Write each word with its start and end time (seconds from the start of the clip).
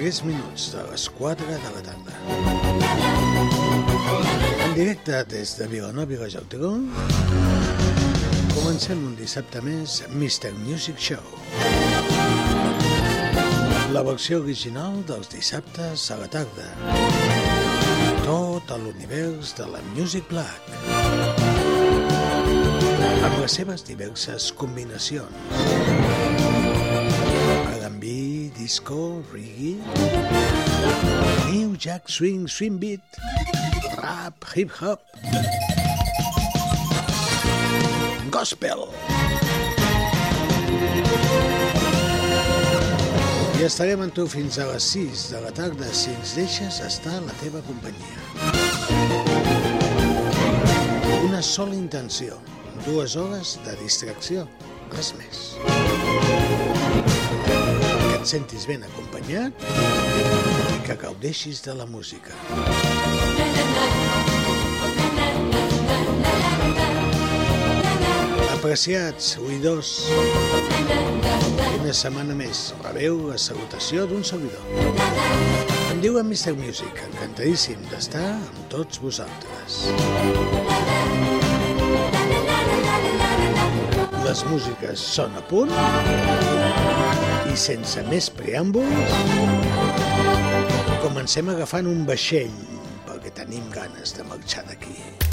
3 0.00 0.24
minuts 0.24 0.70
de 0.72 0.82
les 0.90 1.02
4 1.10 1.46
de 1.46 1.70
la 1.74 1.80
tarda. 1.84 2.12
En 4.64 4.72
directe 4.72 5.18
des 5.28 5.50
de 5.58 5.66
Vilanova 5.68 6.14
i 6.14 6.16
la 6.16 6.28
Geltrú, 6.32 6.70
comencem 8.54 9.02
un 9.10 9.12
dissabte 9.18 9.60
més 9.60 9.98
Mr. 10.08 10.54
Music 10.62 10.96
Show. 10.96 11.20
La 13.92 14.00
versió 14.06 14.40
original 14.40 15.02
dels 15.10 15.28
dissabtes 15.34 16.06
a 16.14 16.16
la 16.22 16.30
tarda. 16.32 16.70
Tot 18.24 18.72
l'univers 18.80 19.52
de 19.60 19.68
la 19.68 19.84
Music 19.92 20.24
Black. 20.32 20.72
Amb 23.20 23.36
les 23.42 23.60
seves 23.60 23.84
diverses 23.84 24.48
combinacions. 24.64 26.09
Disco, 28.70 29.20
reggae, 29.32 29.82
new 31.50 31.76
jack 31.76 32.08
swing, 32.08 32.46
swing 32.46 32.78
beat, 32.78 33.00
rap, 34.00 34.44
hip 34.54 34.70
hop, 34.70 35.02
gospel. 38.30 38.86
I 43.58 43.66
estarem 43.66 44.06
amb 44.06 44.14
tu 44.14 44.28
fins 44.30 44.60
a 44.62 44.68
les 44.70 44.86
6 44.94 45.26
de 45.34 45.42
la 45.48 45.50
tarda 45.50 45.90
si 45.90 46.14
ens 46.14 46.38
deixes 46.38 46.78
estar 46.86 47.18
a 47.18 47.26
la 47.26 47.34
teva 47.42 47.66
companyia. 47.66 48.22
Una 51.26 51.42
sola 51.42 51.74
intenció, 51.74 52.38
dues 52.86 53.18
hores 53.18 53.58
de 53.66 53.74
distracció, 53.82 54.46
res 54.94 55.16
més 55.18 55.48
et 55.58 56.69
sentis 58.30 58.62
ben 58.68 58.84
acompanyat 58.86 59.62
i 60.70 60.76
que 60.86 60.94
gaudeixis 61.00 61.64
de 61.64 61.72
la 61.74 61.86
música. 61.90 62.30
Apreciats 68.52 69.32
oïdors, 69.42 69.90
una 71.80 71.94
setmana 72.02 72.36
més 72.38 72.68
rebeu 72.84 73.18
la 73.32 73.38
salutació 73.40 74.06
d'un 74.06 74.22
servidor. 74.22 74.62
Em 75.90 76.04
diuen 76.04 76.30
Mr. 76.30 76.54
Music, 76.60 77.02
encantadíssim 77.08 77.82
d'estar 77.90 78.28
amb 78.36 78.62
tots 78.70 79.02
vosaltres. 79.02 79.82
Les 84.22 84.46
músiques 84.52 85.02
són 85.18 85.34
a 85.34 85.42
punt 85.50 85.74
i 87.50 87.56
sense 87.58 88.02
més 88.06 88.28
preàmbuls 88.30 89.14
comencem 91.02 91.50
agafant 91.50 91.88
un 91.90 92.04
vaixell 92.06 92.54
perquè 93.08 93.34
tenim 93.42 93.66
ganes 93.74 94.14
de 94.14 94.26
marxar 94.30 94.62
d'aquí. 94.68 95.29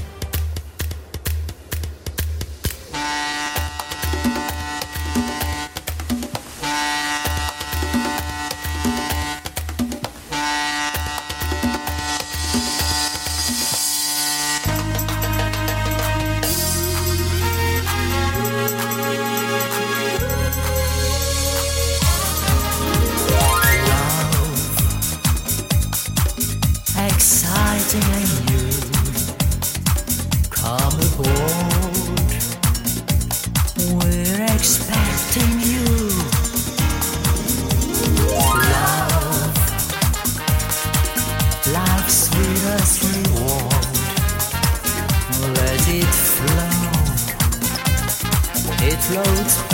Exciting 27.17 28.07
and 28.19 28.31
new. 28.50 28.72
Come 30.51 30.97
aboard, 31.07 32.29
we're 33.97 34.44
expecting 34.55 35.53
you. 35.69 35.88
Love, 38.73 39.57
like 41.73 42.07
sweetest 42.07 42.95
reward, 43.09 43.85
let 45.57 45.83
it 46.01 46.13
flow. 46.35 46.77
It 48.89 49.00
floats 49.07 49.66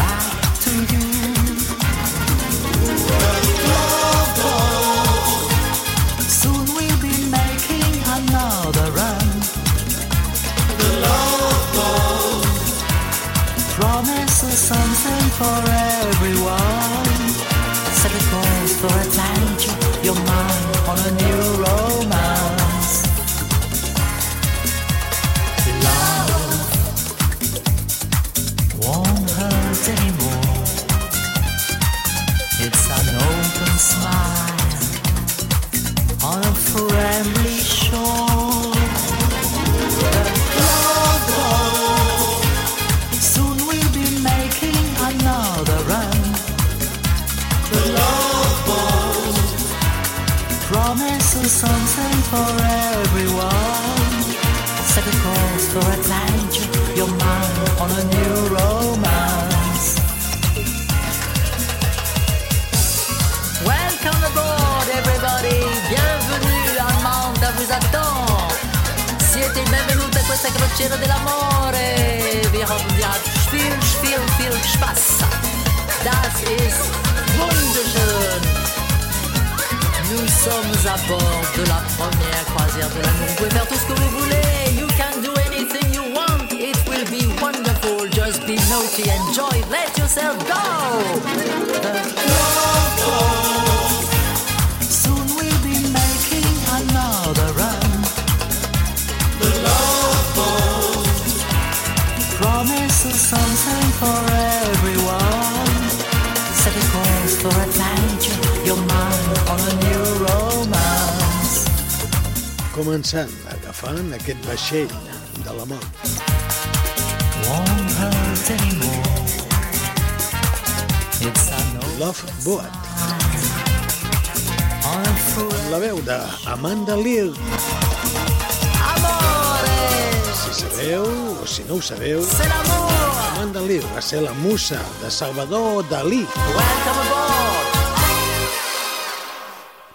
ser 134.14 134.22
la 134.22 134.34
musa 134.34 134.80
de 135.02 135.10
Salvador 135.10 135.90
Dalí. 135.90 136.22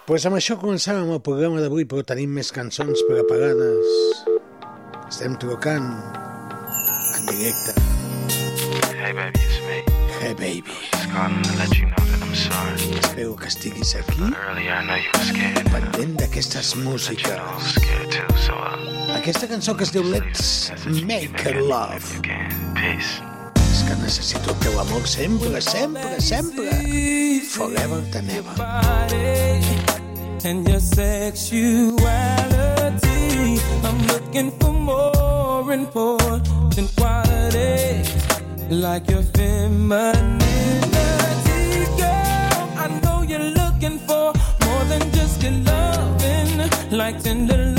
Pues 0.03 0.25
amb 0.27 0.35
això 0.35 0.57
començàvem 0.59 1.07
el 1.13 1.21
programa 1.23 1.61
d'avui, 1.63 1.85
però 1.87 2.03
tenim 2.03 2.33
més 2.35 2.49
cançons 2.51 2.99
preparades. 3.07 3.93
Estem 5.05 5.37
trucant 5.39 5.87
en 7.15 7.29
directe. 7.29 7.77
Hey 8.89 9.13
baby, 9.15 9.39
it's 9.45 9.61
me. 9.69 9.79
Hey 10.19 10.33
baby. 10.33 10.75
I'm 11.15 11.39
sorry. 12.35 12.99
Espero 12.99 13.37
que 13.37 13.47
estiguis 13.47 13.95
aquí. 13.95 14.19
I 14.19 14.83
know 14.83 14.99
you 14.99 15.15
were 15.15 15.31
scared. 15.31 15.71
Pendent 15.71 16.19
d'aquestes 16.19 16.75
músiques. 16.83 17.79
Uh, 18.51 19.15
Aquesta 19.15 19.47
cançó 19.47 19.77
que 19.79 19.87
es 19.87 19.95
diu 19.95 20.03
Let's 20.03 20.73
Make 21.07 21.55
Love. 21.63 22.19
Peace 22.75 23.28
necessito 24.09 24.49
el 24.49 24.55
teu 24.57 24.79
amor 24.79 25.07
sempre, 25.07 25.61
sempre, 25.61 26.19
sempre. 26.19 27.41
Forever 27.55 28.01
than 28.11 28.27
ever. 28.31 28.55
And 30.43 30.67
your 30.67 30.79
sexuality, 30.79 31.99
I'm 33.83 33.99
looking 34.07 34.51
for 34.59 34.73
more 34.73 35.71
important 35.71 36.89
quality, 36.97 38.01
like 38.71 39.07
your 39.11 39.21
femininity, 39.37 40.39
girl. 42.01 42.65
I 42.83 42.87
know 43.03 43.21
you're 43.21 43.51
looking 43.61 43.99
for 44.07 44.33
more 44.65 44.83
than 44.85 45.03
just 45.11 45.43
your 45.43 45.51
loving, 45.51 46.67
like 46.89 47.21
tender 47.21 47.57
love 47.57 47.78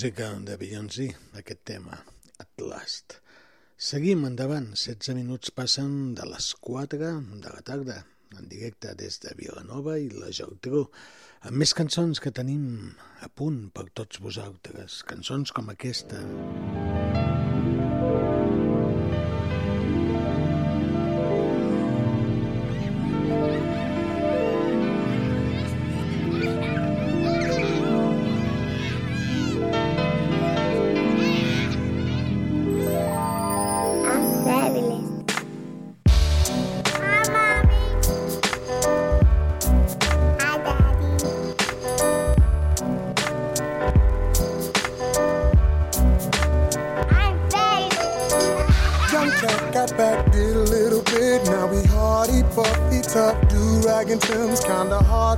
música 0.00 0.32
de 0.32 0.56
Beyoncé, 0.56 1.14
aquest 1.36 1.60
tema, 1.68 1.98
At 2.38 2.62
Last. 2.64 3.18
Seguim 3.76 4.22
endavant, 4.24 4.70
16 4.72 5.12
minuts 5.18 5.52
passen 5.52 6.14
de 6.16 6.24
les 6.24 6.46
4 6.68 7.10
de 7.42 7.52
la 7.52 7.60
tarda, 7.60 7.98
en 8.32 8.48
directe 8.48 8.94
des 8.96 9.20
de 9.20 9.34
Vilanova 9.36 9.98
i 10.00 10.08
la 10.14 10.32
Geltrú, 10.32 10.86
amb 11.44 11.60
més 11.60 11.76
cançons 11.76 12.16
que 12.16 12.32
tenim 12.32 12.64
a 13.20 13.28
punt 13.28 13.66
per 13.76 13.90
tots 13.92 14.24
vosaltres, 14.24 15.02
cançons 15.04 15.52
com 15.52 15.68
aquesta. 15.68 16.24
I'm 16.24 16.99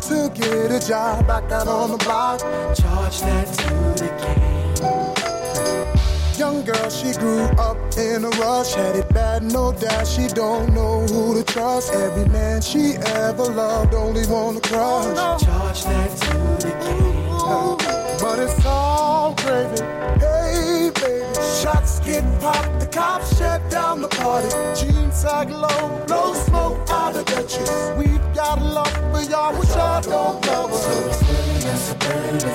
to 0.03 0.31
get 0.35 0.71
a 0.71 0.81
job. 0.87 1.27
Back 1.27 1.51
out 1.53 1.69
on 1.69 1.93
the 1.93 1.99
block, 1.99 2.41
charge 2.75 3.21
that 3.21 3.47
to 3.47 3.75
the 4.03 4.09
game. 4.21 4.43
Young 6.39 6.65
girl, 6.65 6.91
she 6.91 7.13
grew 7.13 7.45
up 7.59 7.77
in 7.97 8.25
a 8.25 8.31
rush, 8.31 8.75
had 8.75 8.97
it 8.97 9.09
bad, 9.15 9.43
no 9.45 9.73
doubt. 9.73 10.07
She 10.07 10.27
don't 10.27 10.75
know 10.75 11.07
who 11.07 11.35
to 11.35 11.45
trust. 11.45 11.93
Every 11.93 12.29
man 12.31 12.61
she 12.61 12.97
ever 12.97 13.45
loved 13.45 13.95
only 13.95 14.27
want 14.27 14.63
to 14.63 14.69
crush. 14.69 15.17
Charge 15.43 15.85
that 15.85 16.11
to 16.23 16.67
the 16.67 16.73
game. 16.85 17.23
But 18.21 18.39
it's 18.39 18.65
all 18.65 19.35
gravy. 19.35 19.83
Hey, 20.19 20.91
baby. 20.95 21.35
Shots 21.61 22.01
get 22.01 22.25
popped, 22.41 22.81
the 22.81 22.87
cops 22.87 23.37
shut 23.39 23.69
down 23.71 24.01
the 24.01 24.09
party. 24.09 24.49
Jeans 24.75 25.15
sag 25.15 25.51
low, 25.51 26.05
blow 26.07 26.35
smoke 26.35 26.89
out 26.89 27.15
of 27.15 27.25
the 27.27 27.43
chest 27.43 27.97
got 28.43 28.61
love 28.61 28.93
for 29.13 29.23
y'all, 29.31 29.55
which 29.59 29.69
y'all 29.71 30.01
don't 30.03 30.47
love. 30.47 30.75
So 30.75 30.95
a 31.91 31.95
burn, 31.95 32.39
the 32.39 32.51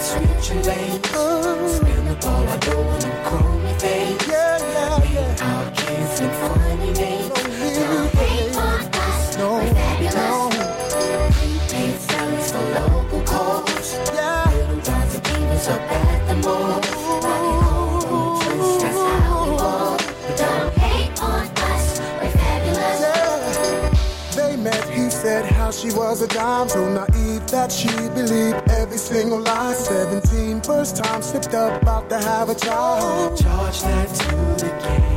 I 2.47 2.57
don't. 2.57 2.87
Yeah, 4.27 4.57
yeah, 4.73 5.37
funny 6.41 6.91
names. 6.91 7.29
We're 7.29 8.09
salaries 11.99 12.51
for 12.51 12.65
local 12.79 13.21
calls. 13.21 13.87
Little 14.57 14.81
up 15.67 15.81
at 15.91 16.27
the 16.27 16.35
mall. 16.47 16.86
Was 25.97 26.21
a 26.21 26.27
dime, 26.27 26.69
so 26.69 26.87
naive 26.93 27.47
that 27.47 27.71
she 27.71 27.89
believed 28.09 28.69
every 28.69 28.97
single 28.97 29.39
lie. 29.41 29.73
17, 29.73 30.61
first 30.61 30.95
time 30.95 31.23
slipped 31.23 31.55
up, 31.55 31.81
about 31.81 32.07
to 32.09 32.19
have 32.19 32.49
a 32.49 32.55
child. 32.55 33.35
Charge 33.37 33.81
that 33.81 34.07
to 34.07 34.35
the 34.63 34.69
game. 34.83 35.07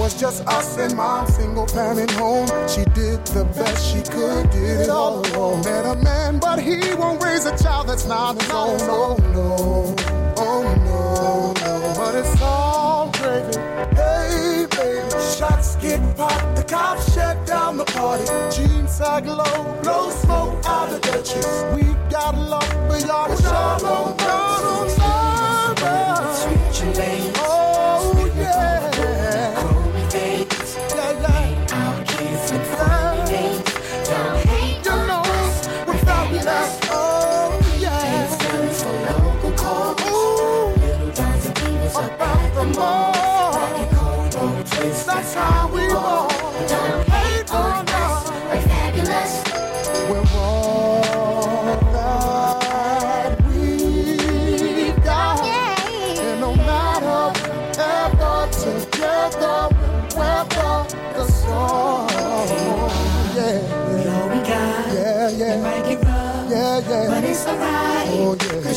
Was 0.00 0.18
just 0.18 0.46
us 0.48 0.78
and 0.78 0.96
mom, 0.96 1.26
single 1.26 1.66
parent 1.66 2.10
home. 2.12 2.46
She 2.66 2.84
did 3.00 3.24
the 3.26 3.44
best 3.54 3.86
she 3.92 4.00
could, 4.02 4.50
did 4.50 4.80
it 4.80 4.88
all 4.88 5.20
alone. 5.26 5.60
Met 5.62 5.84
a 5.84 5.94
man, 6.02 6.38
but 6.38 6.58
he 6.58 6.94
won't 6.94 7.22
raise 7.22 7.44
a 7.44 7.56
child 7.62 7.88
that's 7.88 8.06
not 8.06 8.40
his 8.40 8.50
own. 8.50 8.80
Oh 8.82 9.16
no, 9.34 9.94
oh 10.38 10.62
no, 10.88 11.52
no. 11.52 11.94
But 11.96 12.14
it's 12.14 12.40
all 12.40 13.10
gravy. 13.12 13.71
The 16.62 16.68
cops 16.68 17.12
shut 17.12 17.44
down 17.44 17.76
the 17.76 17.84
party. 17.84 18.24
Jeans 18.54 19.00
are 19.00 19.20
glow, 19.20 19.80
blow 19.82 20.10
smoke 20.10 20.64
out 20.64 20.92
of 20.92 21.02
the 21.02 21.10
trees. 21.10 21.64
We 21.74 21.82
got 22.08 22.38
love, 22.38 22.70
but 22.86 23.00
y'all 23.04 23.32
are 23.32 23.84
all 23.84 23.84
on 23.84 24.16
God 24.16 24.64
on 24.64 24.88
Switch 26.36 26.84
your 26.84 26.94
lanes. 26.94 27.36
Oh, 27.40 28.32
yeah. 28.36 29.54
Chromie 29.58 30.08
dates. 30.08 30.76
Yeah, 30.94 31.12
yeah. 31.24 31.74
Out 31.74 32.06
kids 32.06 32.52
and 32.52 32.64
funny 32.76 33.24
dates. 33.26 34.08
Don't 34.08 34.36
hate 34.46 34.84
the 34.84 34.96
laws. 35.10 35.68
We're 35.88 35.98
fabulous. 36.06 36.78
Oh, 36.92 37.58
yeah. 37.80 38.26
For 38.78 38.94
local 39.10 39.52
cause. 39.52 40.78
Little 40.78 41.10
dancing 41.10 41.54
divas 41.54 41.96
about 42.06 42.54
the 42.54 42.64
mall. 42.78 43.12
That's 45.06 45.34
how 45.34 45.68
we 45.72 45.86
roll. 45.86 46.31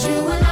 You 0.07 0.29
and 0.29 0.44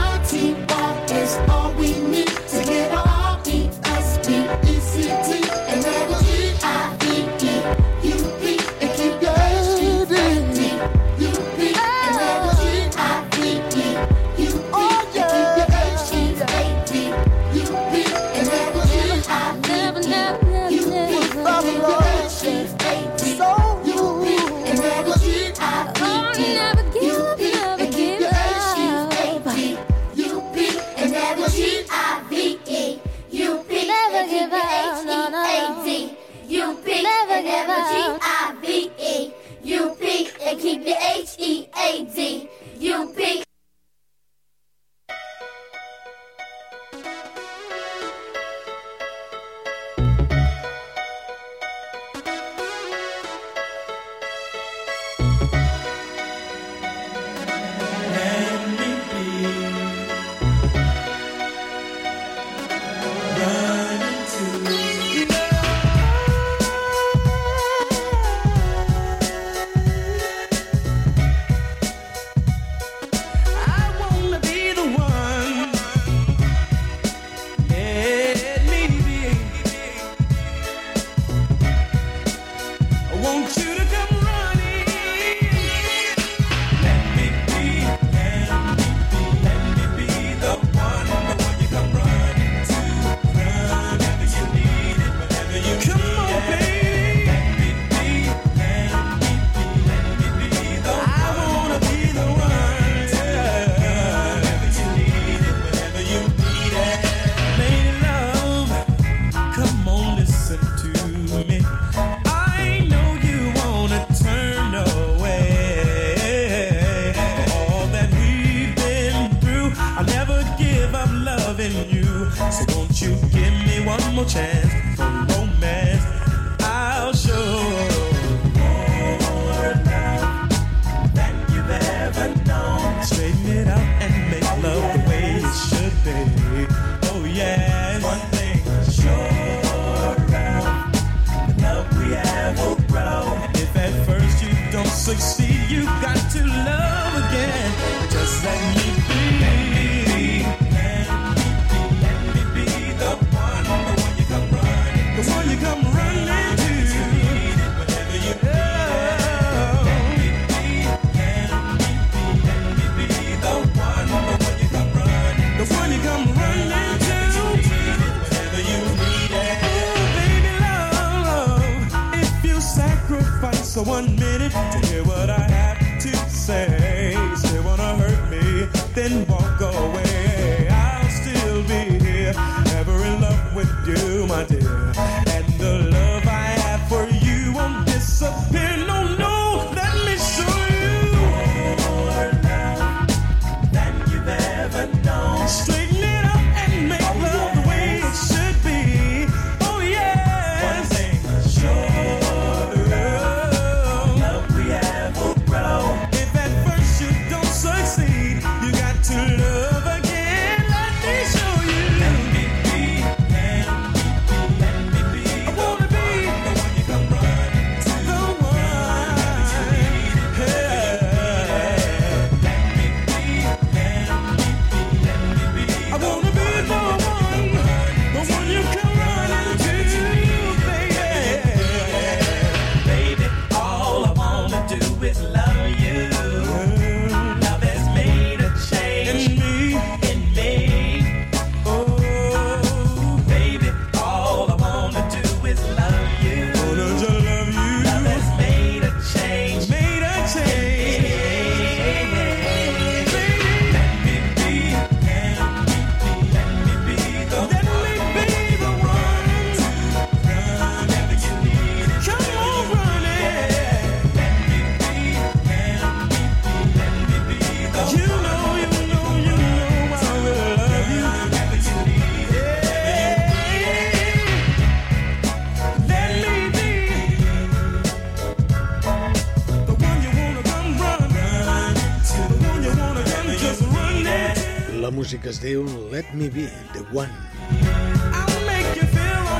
que 285.24 285.32
es 285.32 285.40
diu 285.40 285.64
Let 285.92 286.12
Me 286.12 286.28
Be 286.28 286.50
The 286.74 286.84
One. 286.92 287.16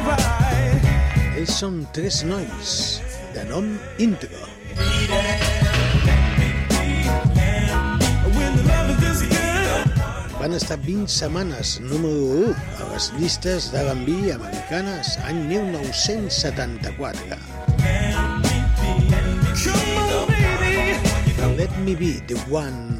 Right. 0.08 0.86
Ells 1.36 1.56
són 1.60 1.82
tres 1.92 2.24
nois, 2.24 2.72
de 3.36 3.44
nom 3.50 3.68
íntegro. 4.00 4.48
Van 10.40 10.56
estar 10.56 10.80
20 10.88 11.12
setmanes 11.12 11.76
número 11.84 12.48
1 12.48 12.56
a 12.80 12.88
les 12.94 13.12
llistes 13.20 13.68
de 13.76 13.84
l'enví 13.84 14.32
americanes 14.32 15.20
any 15.28 15.44
1974. 15.52 17.36
Let 21.60 21.72
me 21.84 21.94
be 21.96 22.20
the 22.28 22.40
one. 22.50 23.00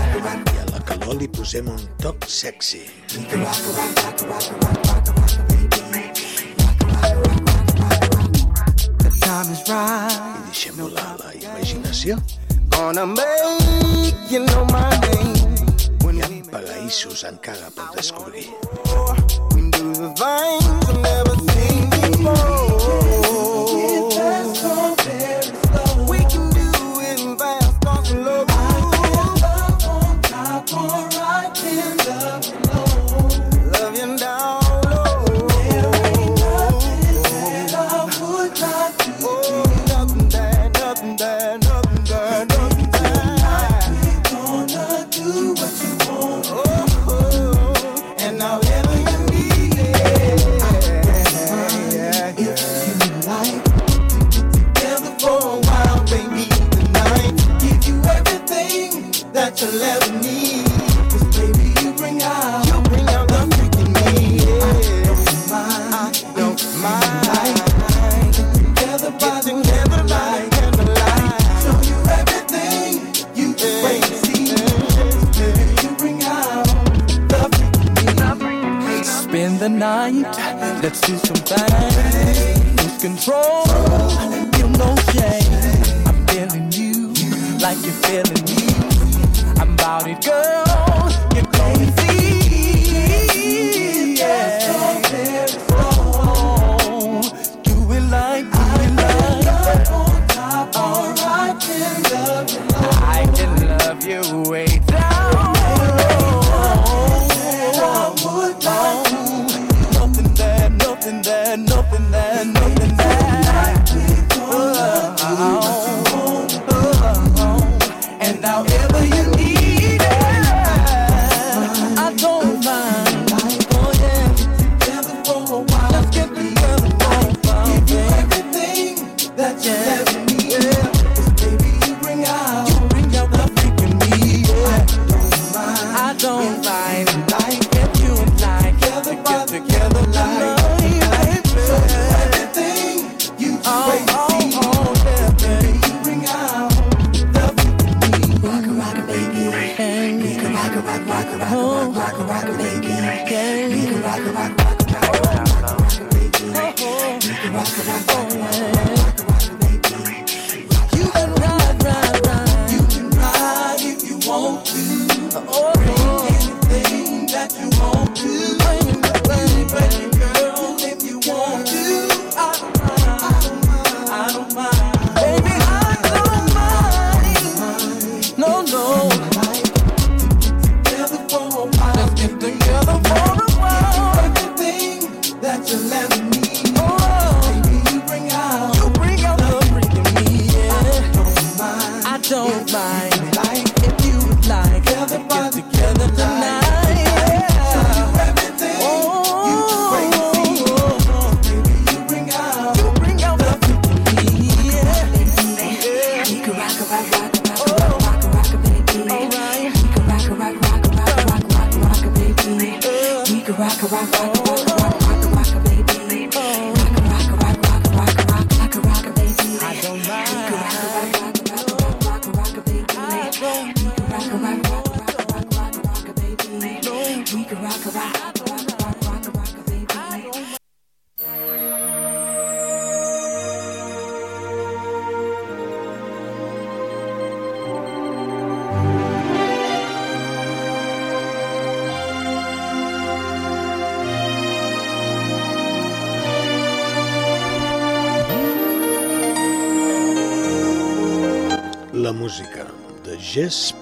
li 1.17 1.27
posem 1.27 1.67
un 1.67 1.81
toc 2.01 2.25
sexy. 2.27 2.81
I 3.11 3.23
deixem 10.47 10.75
volar 10.77 11.15
la 11.19 11.33
imaginació. 11.35 12.17
Hi 16.11 16.19
ha 16.21 16.29
pagaïssos 16.51 17.23
encara 17.31 17.67
per 17.75 17.87
descobrir. 17.95 18.47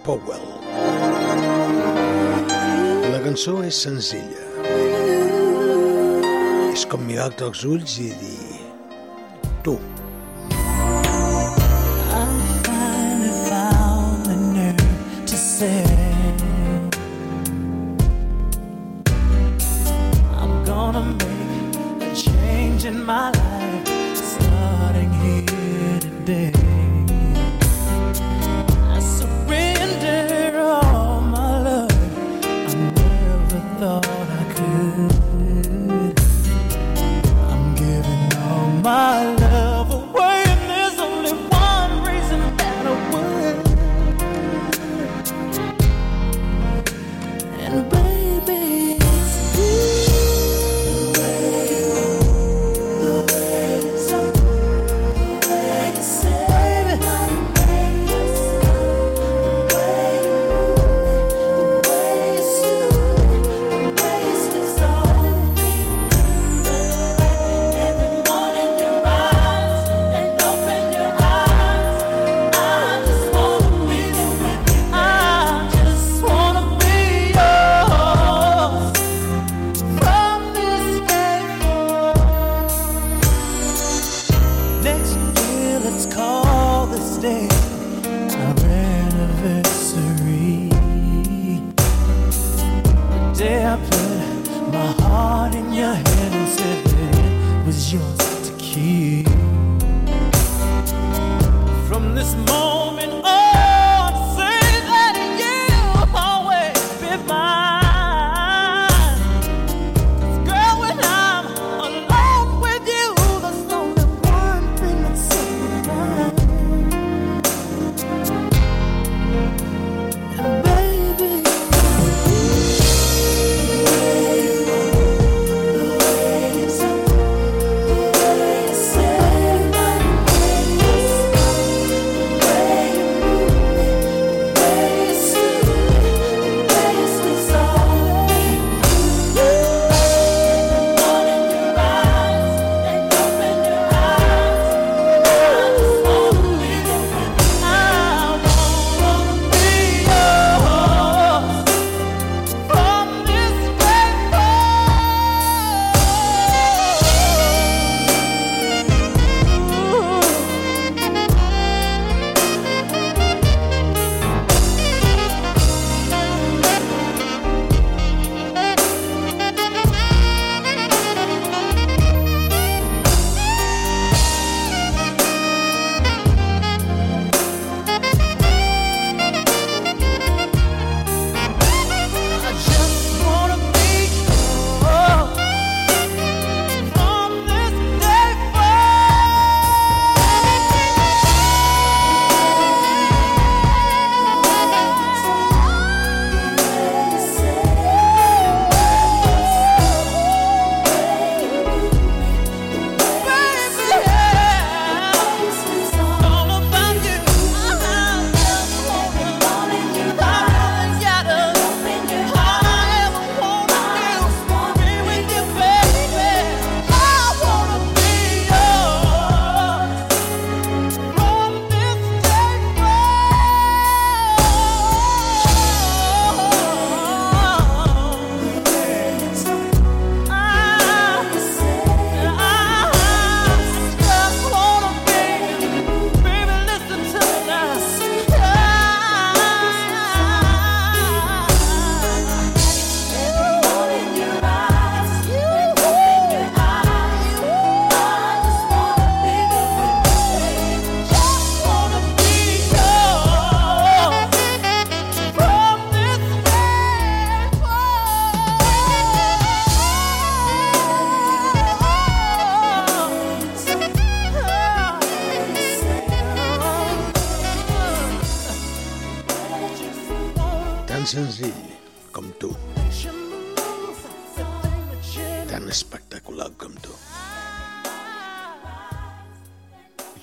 Powell. 0.06 0.46
La 3.12 3.20
cançó 3.26 3.60
és 3.68 3.82
senzilla. 3.86 4.46
És 6.74 6.86
com 6.90 7.04
mirar-te 7.08 7.48
als 7.50 7.66
ulls 7.68 7.98
i 8.04 8.12
dir 8.22 8.39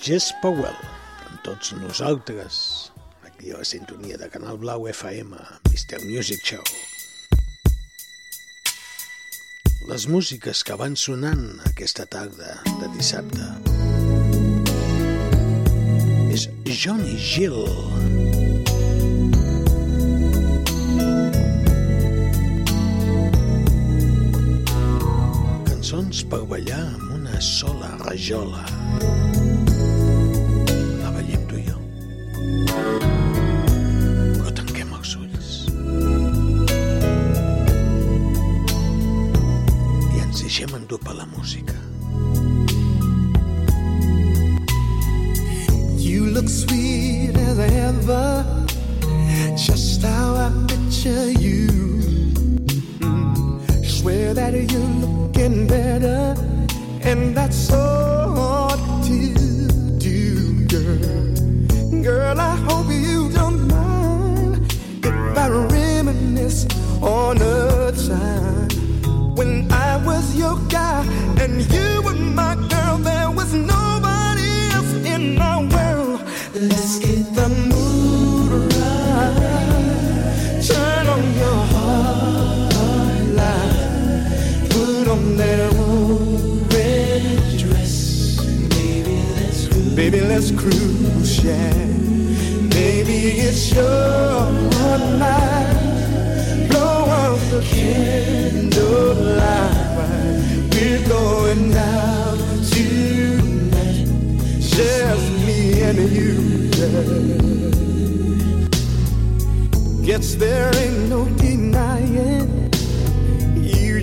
Jess 0.07 0.31
Powell, 0.38 0.77
amb 1.27 1.40
tots 1.42 1.73
nosaltres, 1.75 2.57
aquí 3.27 3.51
a 3.51 3.57
la 3.59 3.64
sintonia 3.66 4.14
de 4.21 4.29
Canal 4.31 4.55
Blau 4.62 4.85
FM, 4.87 5.35
Mr. 5.66 5.99
Music 6.05 6.45
Show. 6.47 6.62
Les 9.90 10.07
músiques 10.07 10.62
que 10.62 10.77
van 10.79 10.95
sonant 10.95 11.42
aquesta 11.73 12.07
tarda 12.07 12.55
de 12.69 12.92
dissabte. 12.95 13.51
És 16.31 16.47
Johnny 16.71 17.19
Gill. 17.19 17.66
Cançons 25.66 26.23
per 26.31 26.45
ballar 26.55 26.85
amb 26.95 27.14
una 27.19 27.42
sola 27.42 27.97
rajola. 28.07 28.75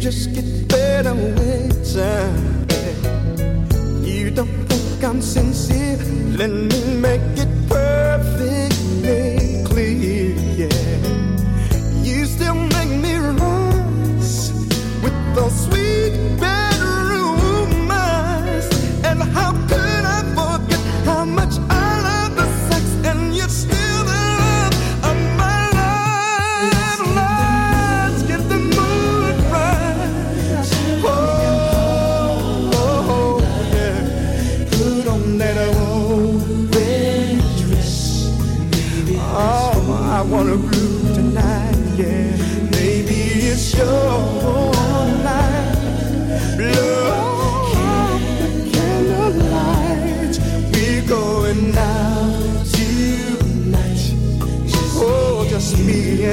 just 0.03 0.33
get 0.33 0.67
better 0.67 1.15
with 1.15 1.95
time. 1.95 2.67
You 4.03 4.31
don't 4.31 4.65
think 4.67 5.01
I'm 5.01 5.21
sincere? 5.21 5.95
Let 6.35 6.49
me 6.49 6.95
make 6.97 7.21
it 7.37 7.52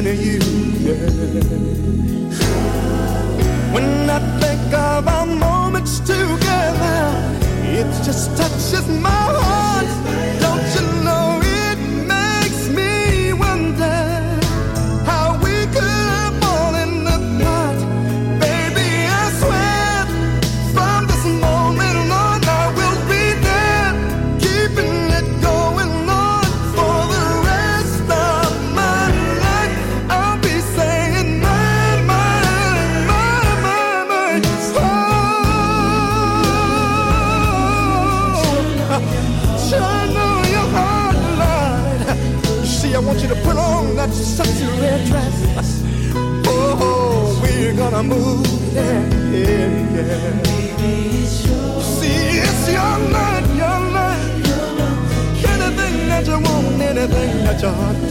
thinking 0.03 0.27
you. 0.27 0.39
Yeah. 0.81 0.95
When 3.73 4.11
I 4.11 4.19
think 4.41 4.73
of 4.75 5.07
our 5.07 5.27
moments 5.27 6.01
together, 6.01 7.01
it's 7.63 8.05
just 8.07 8.31
a 8.41 8.50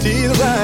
feel 0.10 0.34
right. 0.34 0.59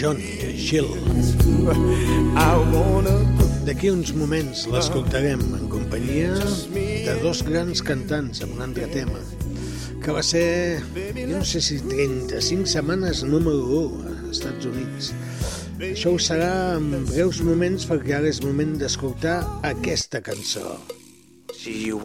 Johnny 0.00 0.56
Gill. 0.56 0.88
D'aquí 3.66 3.90
uns 3.92 4.14
moments 4.16 4.62
l'escoltarem 4.72 5.42
en 5.58 5.66
companyia 5.68 6.30
de 6.72 7.16
dos 7.20 7.42
grans 7.44 7.82
cantants 7.84 8.40
amb 8.46 8.54
un 8.56 8.64
altre 8.64 8.88
tema, 8.94 9.20
que 10.00 10.14
va 10.16 10.22
ser, 10.24 10.80
jo 11.18 11.26
no 11.34 11.44
sé 11.44 11.60
si 11.66 11.76
35 11.84 12.72
setmanes 12.72 13.20
número 13.28 13.60
1 13.82 14.08
als 14.14 14.38
Estats 14.38 14.70
Units. 14.72 15.12
Això 15.90 16.14
ho 16.16 16.22
serà 16.30 16.50
en 16.78 17.04
breus 17.12 17.44
moments 17.44 17.84
perquè 17.90 18.16
ara 18.22 18.32
és 18.32 18.40
moment 18.40 18.78
d'escoltar 18.80 19.42
aquesta 19.68 20.24
cançó. 20.24 20.78
GUI 21.60 22.00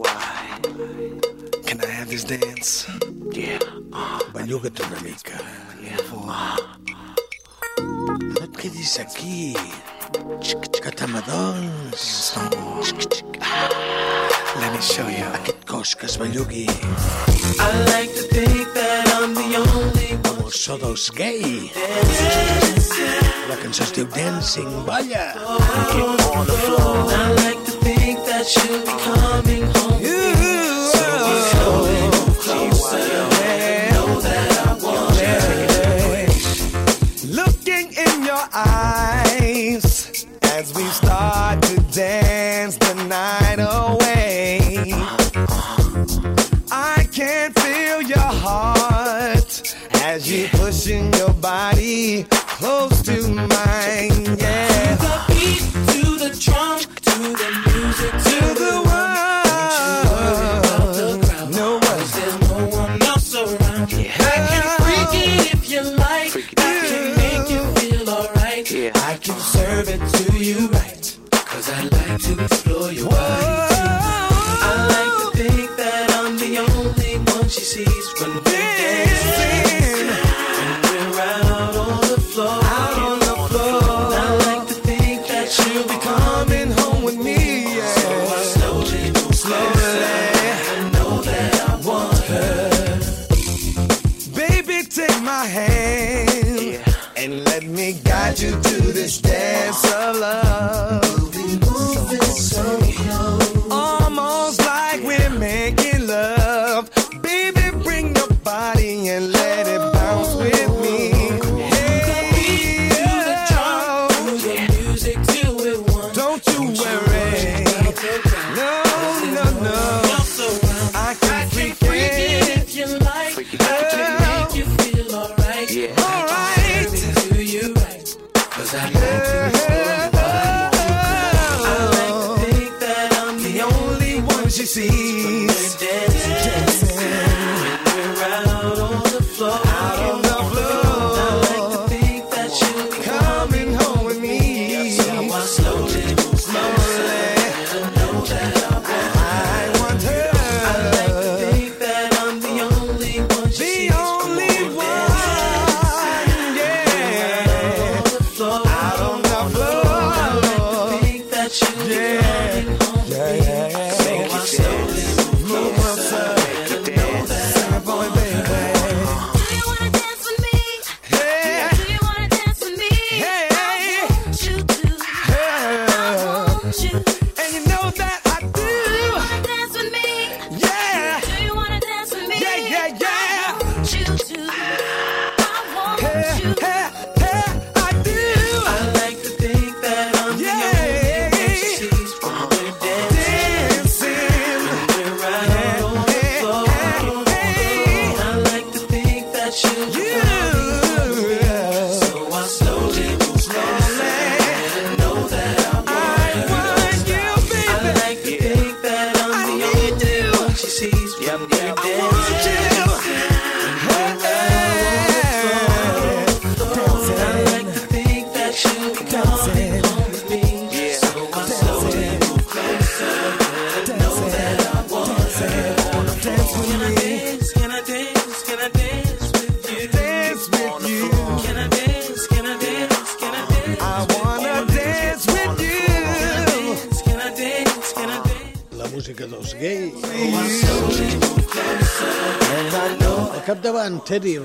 Can 1.64 1.80
I 1.80 1.88
have 1.96 2.10
this 2.12 2.28
dance? 2.28 2.84
Yeah. 3.32 3.56
Belluga't 4.36 4.84
una 4.84 5.00
mica. 5.00 5.40
Yeah 5.80 6.85
siguis 8.86 8.98
aquí. 9.00 9.54
Que 10.82 10.90
t'amadols. 10.90 12.34
Let 14.60 14.72
me 14.72 14.80
show 14.80 15.08
you. 15.08 15.26
Aquest 15.34 15.64
cos 15.66 15.96
que 15.96 16.06
es 16.06 16.16
bellugui. 16.18 16.66
I 17.58 17.72
like 17.90 18.14
to 18.14 18.22
think 18.30 18.72
that 18.74 19.08
I'm 19.18 19.34
the 19.34 19.56
only 19.58 20.14
one. 20.14 20.36
Amb 20.36 20.44
el 20.44 20.52
so 20.52 20.78
dels 20.78 21.10
gay. 21.10 21.72
La 23.48 23.56
cançó 23.56 23.82
es 23.82 23.92
diu 23.92 24.06
Dancing, 24.14 24.70
balla. 24.86 25.34
I 25.34 25.94
like 27.42 27.62
to 27.66 27.72
think 27.82 28.24
that 28.26 28.46
you'll 28.54 28.82
be 28.86 28.94
coming 29.02 29.66
home. 29.74 29.95
as 50.16 50.32
you 50.32 50.48
pushing 50.52 51.12
your 51.12 51.32
body 51.34 52.24
close 52.30 53.02
to 53.02 53.28
mine. 53.28 54.15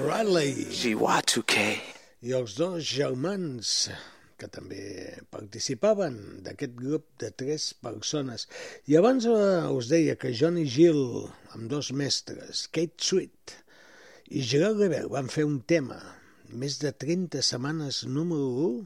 Bradley. 0.02 0.66
G2K. 0.74 1.66
I 2.26 2.34
els 2.38 2.56
dos 2.58 2.86
germans 2.86 3.89
que 4.41 4.49
també 4.49 4.82
participaven 5.34 6.16
d'aquest 6.45 6.74
grup 6.78 7.06
de 7.22 7.30
tres 7.38 7.68
persones. 7.86 8.47
I 8.89 8.97
abans 8.97 9.28
eh, 9.30 9.36
us 9.70 9.91
deia 9.91 10.18
que 10.18 10.34
Johnny 10.34 10.66
Gill, 10.66 11.28
amb 11.54 11.70
dos 11.70 11.91
mestres, 11.93 12.66
Kate 12.74 12.97
Sweet 13.06 13.56
i 14.34 14.41
Gerard 14.41 14.82
Rebert, 14.82 15.12
van 15.14 15.30
fer 15.30 15.45
un 15.45 15.60
tema, 15.74 15.99
més 16.49 16.80
de 16.82 16.93
30 17.06 17.43
setmanes 17.45 18.04
número 18.10 18.49
1 18.70 18.82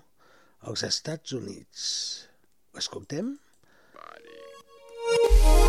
als 0.72 0.84
Estats 0.88 1.36
Units. 1.38 1.86
Ho 2.74 2.84
escoltem? 2.84 3.38
Body. 3.96 5.65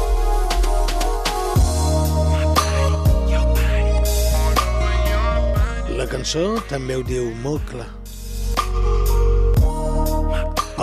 La 5.96 6.04
cançó 6.04 6.42
també 6.68 6.98
ho 6.98 7.04
diu 7.08 7.30
molt 7.44 7.70
clar. 7.70 7.86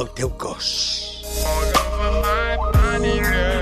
El 0.02 0.10
teu 0.18 0.34
cos. 0.42 0.72
Oh, 1.46 3.53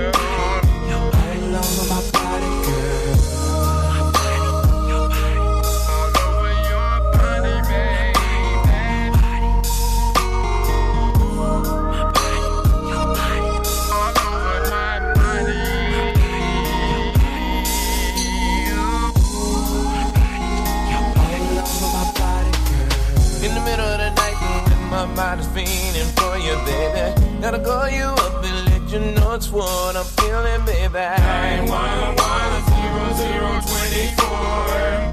Gotta 27.42 27.58
call 27.58 27.90
you 27.90 28.04
up 28.04 28.44
and 28.44 28.70
let 28.70 28.88
you 28.92 29.00
know 29.16 29.32
it's 29.34 29.50
what 29.50 29.96
I'm 29.96 30.04
feeling, 30.04 30.64
baby. 30.64 30.94
911 30.94 32.14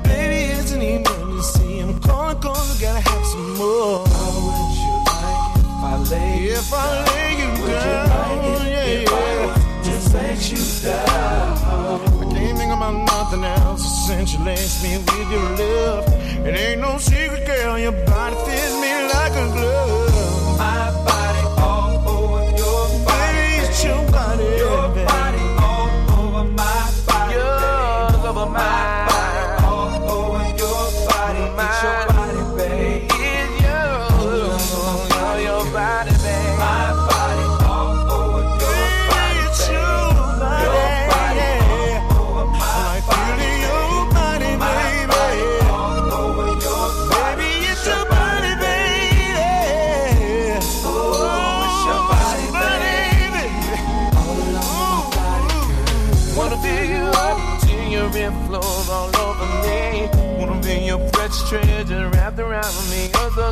Baby, 0.03 0.53
it's 0.53 0.71
an 0.71 0.81
emergency. 0.83 1.79
I'm 1.79 1.99
calling, 1.99 2.39
calling, 2.39 2.79
gotta 2.79 2.99
have 3.01 3.25
some 3.25 3.57
more. 3.57 4.05
How 4.05 4.29
would 4.45 4.77
you 4.77 4.93
like 5.09 5.57
if 5.57 5.81
I 5.81 5.97
lay 6.11 6.37
you 6.43 6.53
If 6.53 6.71
I 6.71 7.01
lay 7.09 7.33
you 7.41 7.49
down, 7.65 8.45
you 8.45 8.53
like 8.53 8.61
it 8.61 8.69
yeah, 8.69 9.09
yeah. 9.09 9.81
Just 9.81 10.13
let 10.13 10.37
you 10.51 10.61
down. 10.85 11.57
I 11.57 12.29
can't 12.31 12.57
think 12.59 12.71
about 12.71 12.93
nothing 13.09 13.43
else 13.43 14.05
since 14.05 14.33
you 14.33 14.39
left 14.45 14.83
me 14.83 14.99
with 14.99 15.31
your 15.31 15.49
love. 15.57 16.05
It 16.45 16.53
ain't 16.53 16.79
no 16.79 16.99
secret, 16.99 17.43
girl. 17.47 17.79
Your 17.79 17.91
body 18.05 18.35
fits 18.45 18.75
me 18.79 18.91
like 19.15 19.33
a 19.33 19.47
glove. 19.51 20.59
I 20.61 20.98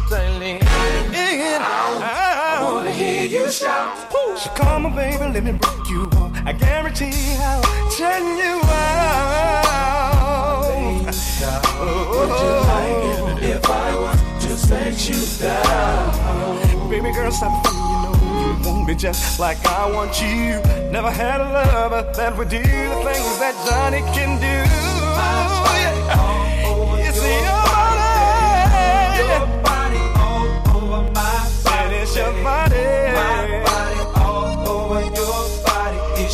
And 0.10 1.64
I, 1.64 2.60
wanna 2.64 2.92
hear 2.92 3.26
you 3.26 3.52
shout. 3.52 3.98
So 4.38 4.50
come 4.52 4.86
on, 4.86 4.96
baby, 4.96 5.18
let 5.18 5.44
me 5.44 5.52
break 5.52 5.90
you 5.90 6.04
off. 6.18 6.32
I 6.46 6.54
guarantee 6.54 7.36
I'll 7.40 7.62
turn 7.92 8.38
you 8.38 8.62
out. 8.64 9.68
Would 11.80 12.30
you 12.42 12.54
like 12.72 13.04
it 13.44 13.56
if 13.56 13.70
I 13.70 13.96
was 13.96 14.46
just 14.46 14.72
let 14.72 15.10
you 15.10 15.20
down? 15.42 16.90
Baby 16.90 17.12
girl, 17.12 17.32
stop 17.32 17.66
for 17.66 17.74
you 17.74 17.80
know 17.80 18.14
you 18.40 18.70
want 18.70 18.88
me 18.88 18.96
just 18.96 19.40
like 19.40 19.58
I 19.66 19.92
want 19.92 20.22
you. 20.22 20.62
Never 20.90 21.12
had 21.12 21.42
a 21.42 21.52
lover 21.52 22.12
that 22.16 22.38
would 22.38 22.50
do 22.50 22.60
the 22.60 22.64
things 22.64 23.40
that 23.40 23.56
Johnny 23.68 24.02
can 24.16 24.40
do. 24.40 24.48
Yeah. 25.76 27.10
It's 27.10 27.18
your 27.22 27.42
body. 29.44 29.57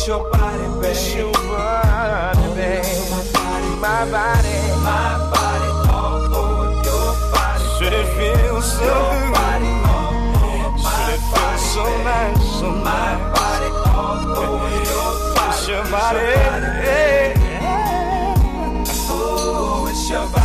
It's 0.04 0.10
your 0.10 0.28
body, 0.30 0.68
baby. 0.82 0.88
It's 0.88 1.14
your 1.14 1.32
body, 1.32 2.46
baby. 2.54 2.84
My 3.80 4.04
body. 4.12 4.56
My 4.84 5.16
body 5.32 5.68
all 5.88 6.28
over 6.28 6.68
your 6.84 7.08
body. 7.32 7.64
Should 7.78 7.94
it 7.94 8.08
feel 8.12 8.60
so 8.60 8.84
good? 8.84 9.64
Should 10.84 11.08
it 11.08 11.22
feel 11.32 11.56
so 11.72 11.84
nice? 12.04 12.44
So 12.60 12.68
my 12.84 13.16
body 13.32 13.70
all 13.96 14.28
over 14.44 14.68
your 14.84 15.10
body. 15.34 15.56
It's 15.56 15.64
your 15.68 15.84
body. 15.84 16.20
yeah. 16.84 17.32
Oh, 19.08 19.88
it's 19.88 20.04
your 20.10 20.26
body, 20.28 20.43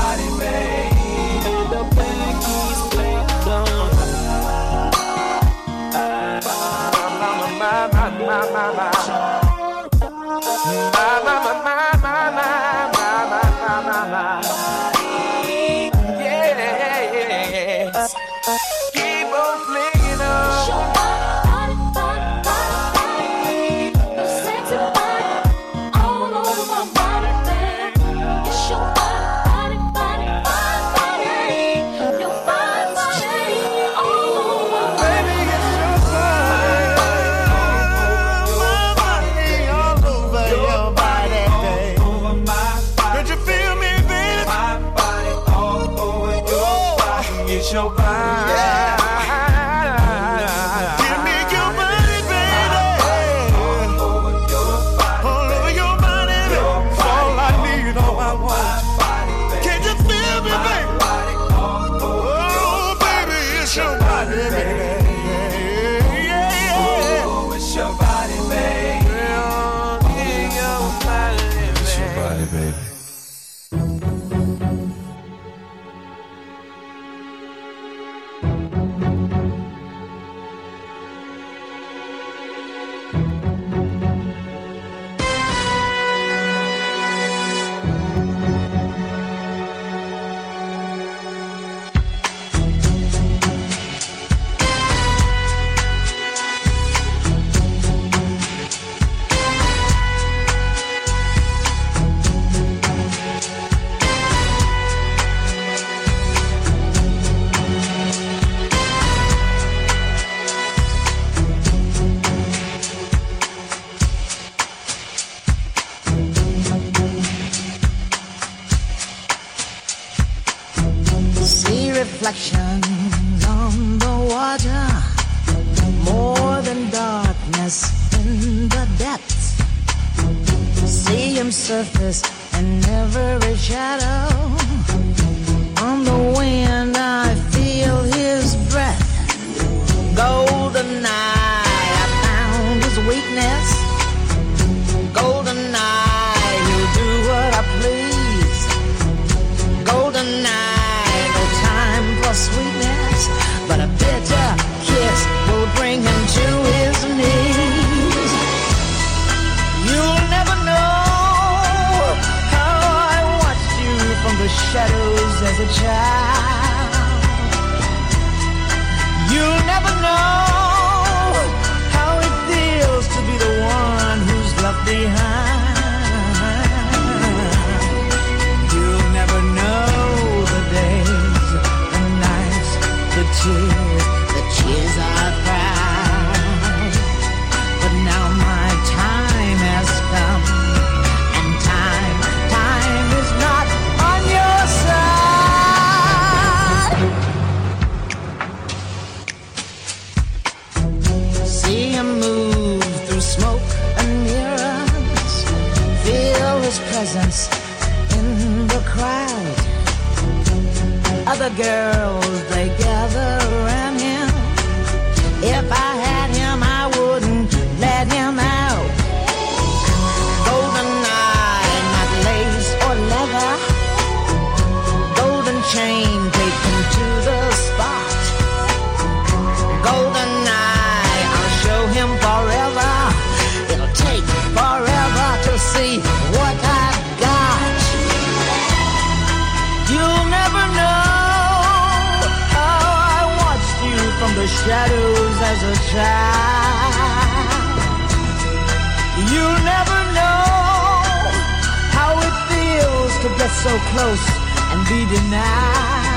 so 253.50 253.78
close 253.92 254.26
and 254.72 254.88
be 254.88 255.06
denied. 255.06 256.09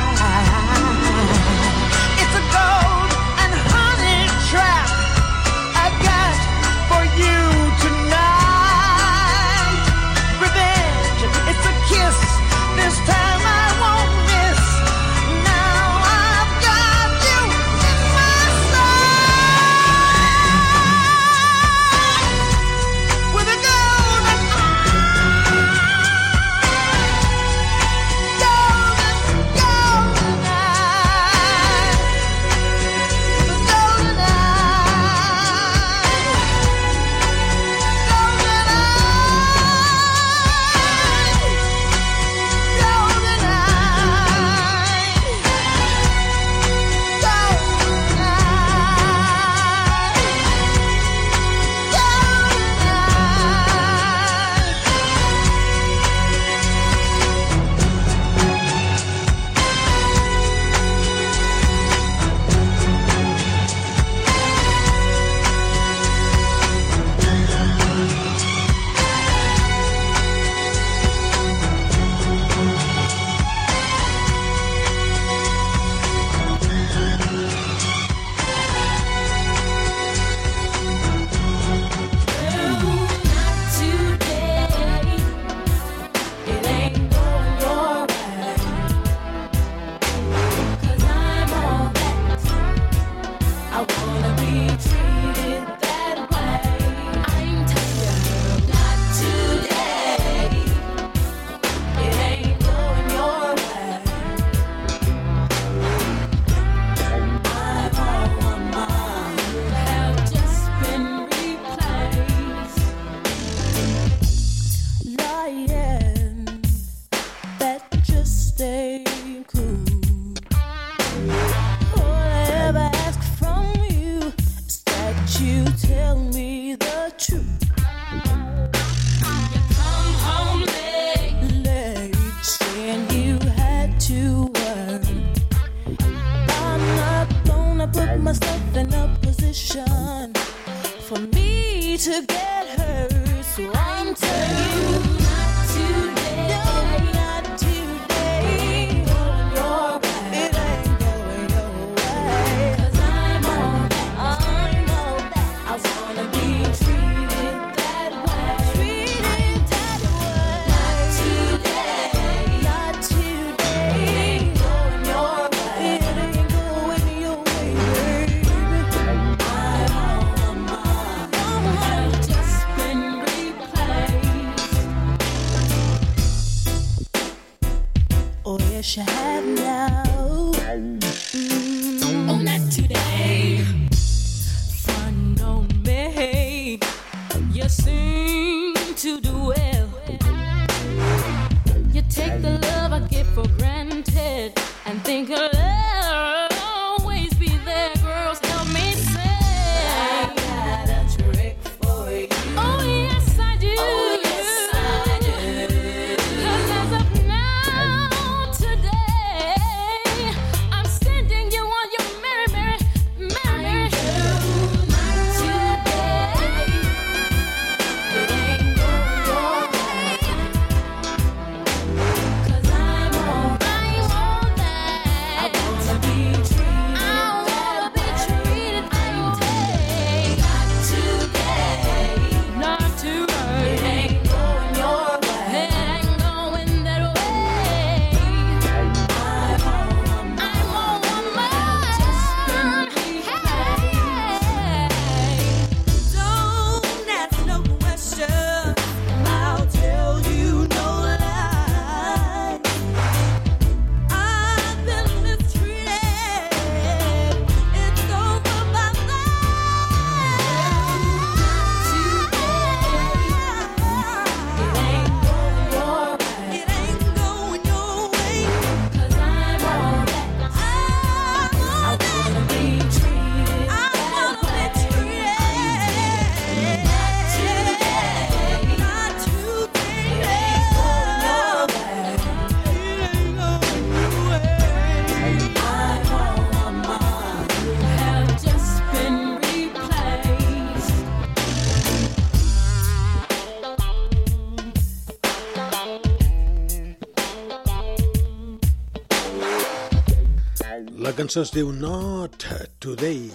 Cançó 301.33 301.43
es 301.47 301.51
diu 301.55 301.71
Not 301.73 302.45
Today. 302.79 303.31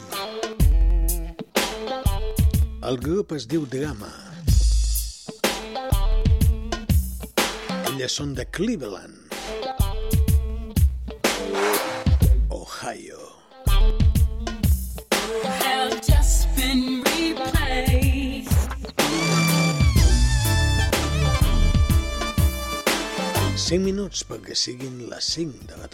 El 2.85 2.99
grup 3.01 3.31
es 3.33 3.47
diu 3.49 3.65
Drama. 3.65 4.11
Elles 7.89 8.13
són 8.13 8.35
de 8.37 8.45
Cleveland, 8.53 9.33
Ohio. 12.53 13.33
have 15.65 15.99
just 16.05 16.53
been. 16.55 17.07
Cinc 23.67 23.83
minuts 23.83 24.21
perquè 24.23 24.53
siguin 24.55 25.01
les 25.11 25.25
5 25.33 25.65
de 25.67 25.75
la 25.75 25.86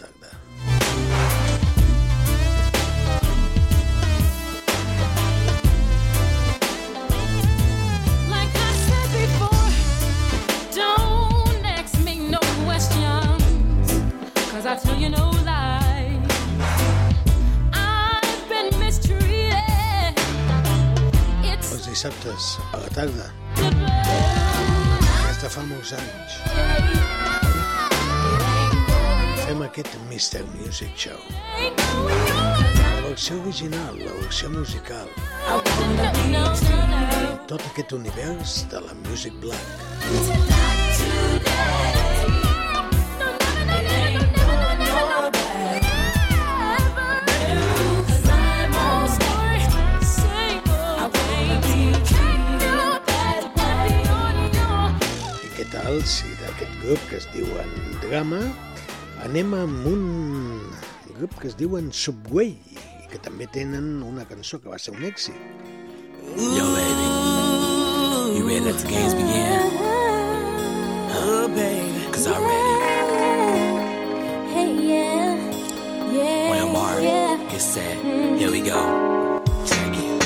aquest 37.84 37.92
univers 37.92 38.66
de 38.70 38.80
la 38.80 38.94
Music 39.08 39.32
Black. 39.40 39.60
I 55.44 55.50
què 55.56 55.66
tal 55.72 56.00
si 56.08 56.32
d'aquest 56.40 56.72
grup 56.80 57.00
que 57.10 57.16
es 57.20 57.28
diuen 57.34 57.68
Drama 58.00 58.40
anem 59.24 59.52
amb 59.60 59.86
un 59.92 60.02
grup 61.18 61.36
que 61.40 61.52
es 61.52 61.58
diuen 61.60 61.92
Subway 61.92 62.56
i 62.56 63.12
que 63.12 63.20
també 63.20 63.44
tenen 63.52 64.00
una 64.02 64.24
cançó 64.24 64.62
que 64.62 64.72
va 64.72 64.80
ser 64.80 64.96
un 64.96 65.04
èxit. 65.04 65.36
Yo, 66.34 66.64
baby. 66.72 67.23
You 68.14 68.46
ready 68.46 68.60
to 68.60 68.66
let 68.66 68.78
the 68.78 68.88
games 68.88 69.12
begin? 69.14 69.70
Oh, 71.16 71.48
baby. 71.48 72.12
Cause 72.12 72.26
I'm 72.28 72.42
ready. 72.42 73.94
Hey, 74.54 74.70
yeah, 74.88 75.34
yeah, 76.12 76.50
On 76.50 76.56
your 76.58 76.72
mark, 76.72 77.02
yeah. 77.02 77.36
get 77.50 77.60
set. 77.60 77.96
Here 78.38 78.50
we 78.52 78.60
go. 78.60 79.42
Check 79.66 79.94
it. 79.96 80.22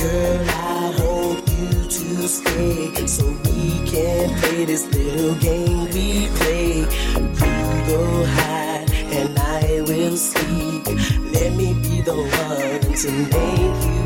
Girl, 0.00 0.46
I 0.48 0.94
want 1.00 1.50
you 1.50 2.20
to 2.20 2.28
stay 2.28 3.06
so 3.06 3.24
we 3.26 3.84
can 3.90 4.30
play 4.40 4.64
this 4.64 4.86
little 4.94 5.34
game 5.36 5.84
we 5.90 6.28
play. 6.38 6.78
You 6.78 7.86
go 7.90 8.24
hide 8.38 8.90
and 9.18 9.36
I 9.38 9.82
will 9.88 10.16
seek. 10.16 10.86
Let 11.32 11.52
me 11.54 11.74
be 11.74 12.02
the 12.02 12.14
one 12.14 12.94
to 13.02 13.10
make 13.10 13.84
you 13.84 14.03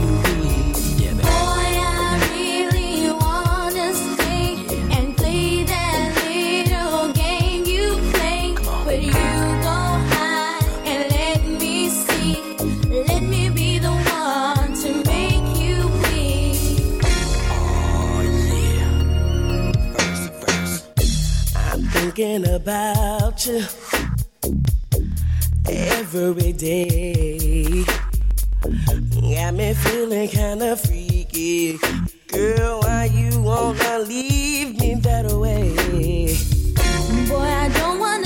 thinking 22.18 22.52
about 22.52 23.46
you 23.46 23.62
every 25.68 26.52
day. 26.52 27.84
Got 28.64 29.54
me 29.54 29.72
feeling 29.74 30.28
kinda 30.28 30.76
freaky. 30.76 31.78
Girl, 32.26 32.80
why 32.80 33.04
you 33.04 33.40
wanna 33.40 34.00
leave 34.00 34.80
me 34.80 34.96
that 34.96 35.30
way? 35.30 35.76
Boy, 37.28 37.48
I 37.64 37.68
don't 37.78 38.00
wanna 38.00 38.17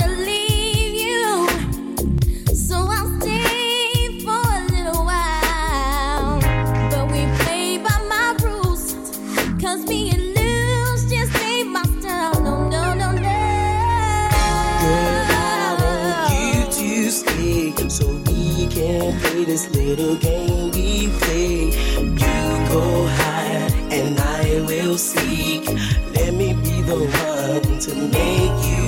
this 19.53 19.69
little 19.75 20.15
game 20.15 20.71
we 20.71 21.09
play. 21.19 21.65
You 22.01 22.39
go 22.73 23.05
hide 23.19 23.71
and 23.91 24.19
I 24.19 24.65
will 24.67 24.97
seek. 24.97 25.67
Let 26.15 26.33
me 26.33 26.53
be 26.53 26.81
the 26.81 26.97
one 26.97 27.79
to 27.85 27.95
make 28.17 28.57
you 28.65 28.82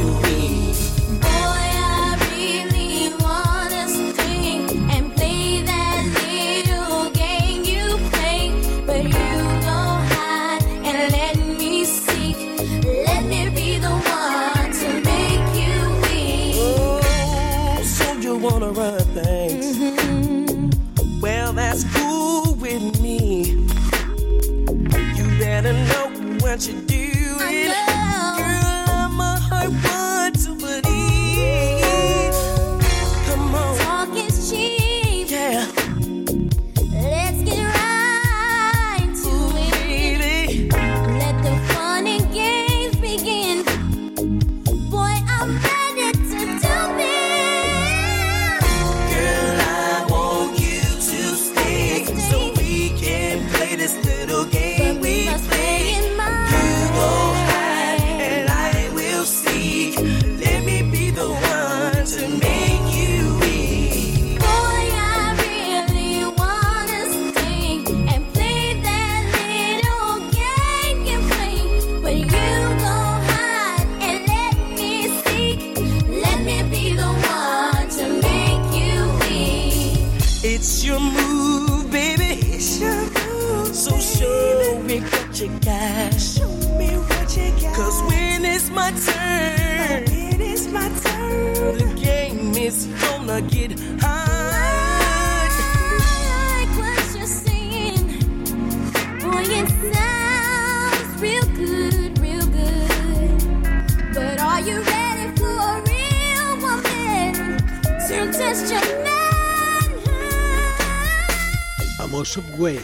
Subway, 112.36 112.82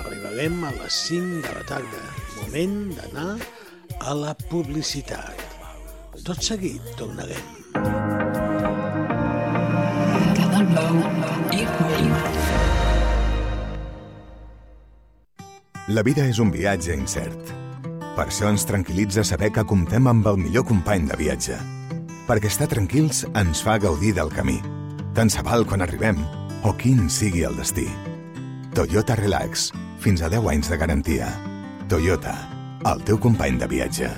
arribarem 0.00 0.62
a 0.64 0.70
les 0.78 0.94
5 1.10 1.42
de 1.44 1.50
la 1.52 1.62
tarda. 1.68 1.98
Moment 2.38 2.76
d'anar 2.96 3.34
a 4.00 4.14
la 4.16 4.30
publicitat. 4.48 5.42
Tot 6.24 6.40
seguit 6.40 6.80
tornarem. 6.96 7.42
La 15.92 16.06
vida 16.08 16.24
és 16.24 16.40
un 16.40 16.54
viatge 16.56 16.96
incert. 16.96 17.52
Per 18.16 18.24
això 18.24 18.48
ens 18.48 18.64
tranquil·litza 18.64 19.26
saber 19.28 19.52
que 19.52 19.66
comptem 19.68 20.08
amb 20.08 20.32
el 20.32 20.40
millor 20.46 20.64
company 20.72 21.04
de 21.12 21.20
viatge. 21.20 21.60
Perquè 22.24 22.48
estar 22.48 22.72
tranquils 22.72 23.26
ens 23.36 23.60
fa 23.68 23.76
gaudir 23.84 24.16
del 24.16 24.32
camí. 24.32 24.62
Tant 25.12 25.28
se 25.28 25.44
val 25.44 25.68
quan 25.68 25.84
arribem 25.84 26.24
o 26.64 26.72
quin 26.80 27.10
sigui 27.12 27.44
el 27.44 27.60
destí. 27.60 27.84
Toyota 28.74 29.14
Relax. 29.14 29.70
Fins 30.02 30.18
a 30.20 30.28
10 30.28 30.48
anys 30.50 30.68
de 30.68 30.76
garantia. 30.76 31.28
Toyota. 31.86 32.32
El 32.90 33.04
teu 33.06 33.20
company 33.22 33.54
de 33.60 33.68
viatge. 33.70 34.08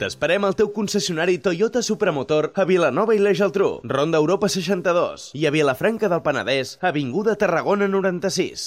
T'esperem 0.00 0.42
al 0.44 0.56
teu 0.58 0.72
concessionari 0.74 1.38
Toyota 1.38 1.84
Supramotor 1.86 2.50
a 2.58 2.64
Vilanova 2.66 3.14
i 3.14 3.22
la 3.22 3.30
Geltrú, 3.30 3.78
Ronda 3.86 4.18
Europa 4.18 4.50
62 4.50 5.30
i 5.38 5.46
a 5.46 5.54
Vilafranca 5.54 6.10
del 6.10 6.24
Penedès, 6.26 6.74
Avinguda 6.82 7.36
Tarragona 7.38 7.86
96. 7.86 8.66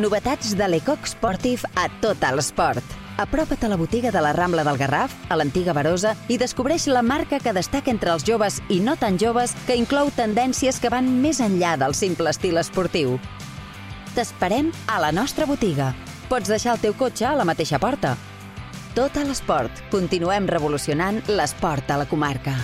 Novetats 0.00 0.56
de 0.56 0.72
l'Ecoc 0.72 1.04
Sportif 1.06 1.68
a 1.76 1.90
tot 2.00 2.24
l'esport. 2.32 2.98
Apropa't 3.20 3.68
a 3.68 3.68
la 3.68 3.76
botiga 3.76 4.10
de 4.10 4.24
la 4.24 4.32
Rambla 4.32 4.64
del 4.64 4.80
Garraf, 4.80 5.12
a 5.28 5.36
l'antiga 5.36 5.76
Barosa, 5.76 6.16
i 6.32 6.40
descobreix 6.40 6.88
la 6.88 7.04
marca 7.04 7.38
que 7.38 7.52
destaca 7.52 7.92
entre 7.92 8.16
els 8.16 8.24
joves 8.24 8.62
i 8.70 8.80
no 8.80 8.96
tan 8.96 9.20
joves, 9.20 9.52
que 9.68 9.76
inclou 9.76 10.08
tendències 10.16 10.80
que 10.80 10.90
van 10.90 11.20
més 11.20 11.44
enllà 11.44 11.76
del 11.76 11.92
simple 11.94 12.32
estil 12.32 12.56
esportiu. 12.58 13.20
T'esperem 14.14 14.68
a 14.86 15.00
la 15.02 15.10
nostra 15.10 15.42
botiga. 15.42 15.88
Pots 16.30 16.46
deixar 16.46 16.76
el 16.76 16.80
teu 16.84 16.94
cotxe 16.94 17.26
a 17.26 17.32
la 17.34 17.42
mateixa 17.42 17.80
porta. 17.82 18.12
Tot 18.94 19.16
a 19.18 19.24
l'esport. 19.26 19.80
Continuem 19.90 20.46
revolucionant 20.46 21.18
l'esport 21.26 21.90
a 21.90 21.96
la 21.98 22.06
comarca. 22.06 22.54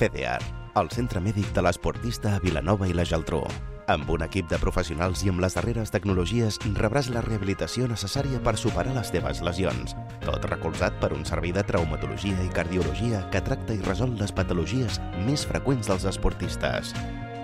CDR, 0.00 0.42
el 0.74 0.90
centre 0.90 1.22
mèdic 1.22 1.52
de 1.54 1.62
l'esportista 1.62 2.34
a 2.34 2.40
Vilanova 2.42 2.88
i 2.90 2.96
la 2.98 3.04
Geltrú. 3.06 3.44
Amb 3.86 4.10
un 4.10 4.24
equip 4.26 4.48
de 4.50 4.58
professionals 4.58 5.22
i 5.22 5.30
amb 5.30 5.44
les 5.44 5.54
darreres 5.54 5.94
tecnologies 5.94 6.58
rebràs 6.74 7.06
la 7.14 7.22
rehabilitació 7.22 7.86
necessària 7.86 8.40
per 8.42 8.56
superar 8.58 8.96
les 8.96 9.12
teves 9.14 9.38
lesions. 9.46 9.94
Tot 10.24 10.48
recolzat 10.50 10.98
per 10.98 11.12
un 11.14 11.22
servei 11.24 11.54
de 11.54 11.62
traumatologia 11.62 12.42
i 12.42 12.50
cardiologia 12.50 13.22
que 13.30 13.44
tracta 13.46 13.78
i 13.78 13.86
resol 13.86 14.18
les 14.18 14.34
patologies 14.34 14.98
més 15.22 15.46
freqüents 15.46 15.86
dels 15.86 16.10
esportistes. 16.10 16.90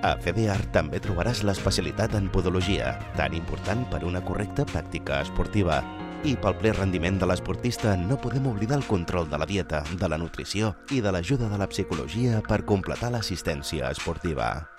A 0.03 0.17
CDR 0.19 0.65
també 0.75 0.99
trobaràs 0.99 1.45
l'especialitat 1.47 2.17
en 2.19 2.27
podologia, 2.35 2.97
tan 3.15 3.37
important 3.39 3.85
per 3.93 4.03
una 4.03 4.23
correcta 4.27 4.67
pràctica 4.67 5.21
esportiva. 5.23 5.79
I 6.27 6.35
pel 6.43 6.59
ple 6.59 6.75
rendiment 6.75 7.23
de 7.23 7.31
l'esportista 7.31 7.95
no 7.99 8.19
podem 8.19 8.51
oblidar 8.51 8.81
el 8.81 8.87
control 8.91 9.31
de 9.31 9.39
la 9.39 9.47
dieta, 9.47 9.85
de 9.95 10.11
la 10.11 10.19
nutrició 10.19 10.75
i 10.91 11.01
de 11.03 11.15
l'ajuda 11.15 11.51
de 11.51 11.63
la 11.63 11.71
psicologia 11.71 12.43
per 12.51 12.65
completar 12.67 13.15
l'assistència 13.15 13.95
esportiva. 13.95 14.72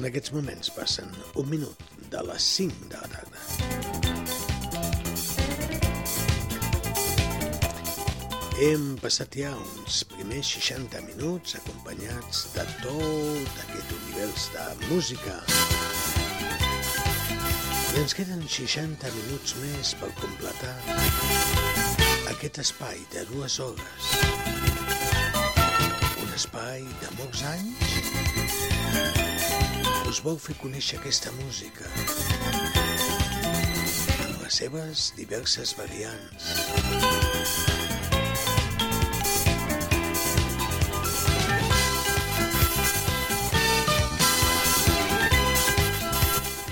En 0.00 0.06
aquests 0.08 0.30
moments 0.32 0.70
passen 0.72 1.10
un 1.36 1.48
minut 1.52 1.82
de 2.12 2.20
les 2.24 2.44
5 2.56 2.86
de 2.88 3.00
la 3.02 3.08
tarda. 3.12 3.40
Hem 8.64 8.86
passat 9.02 9.36
ja 9.42 9.50
uns 9.58 9.98
primers 10.14 10.54
60 10.56 11.02
minuts 11.10 11.58
acompanyats 11.60 12.40
de 12.54 12.64
tot 12.80 13.60
aquest 13.66 13.92
univers 13.98 14.48
de 14.56 14.64
música. 14.86 15.36
I 17.92 18.00
ens 18.00 18.16
queden 18.16 18.48
60 18.56 19.12
minuts 19.18 19.52
més 19.60 19.92
per 20.00 20.08
completar 20.22 20.76
aquest 22.32 22.64
espai 22.64 23.04
de 23.12 23.28
dues 23.34 23.60
hores. 23.60 24.14
Un 26.24 26.38
espai 26.40 26.88
de 27.04 27.18
molts 27.20 27.44
anys 27.52 29.29
us 30.10 30.18
vol 30.26 30.38
fer 30.42 30.56
conèixer 30.58 30.96
aquesta 30.98 31.30
música 31.36 31.84
amb 34.24 34.40
les 34.42 34.56
seves 34.58 35.04
diverses 35.14 35.70
variants. 35.78 36.48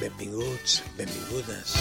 Benvinguts, 0.01 0.81
benvingudes. 0.99 1.77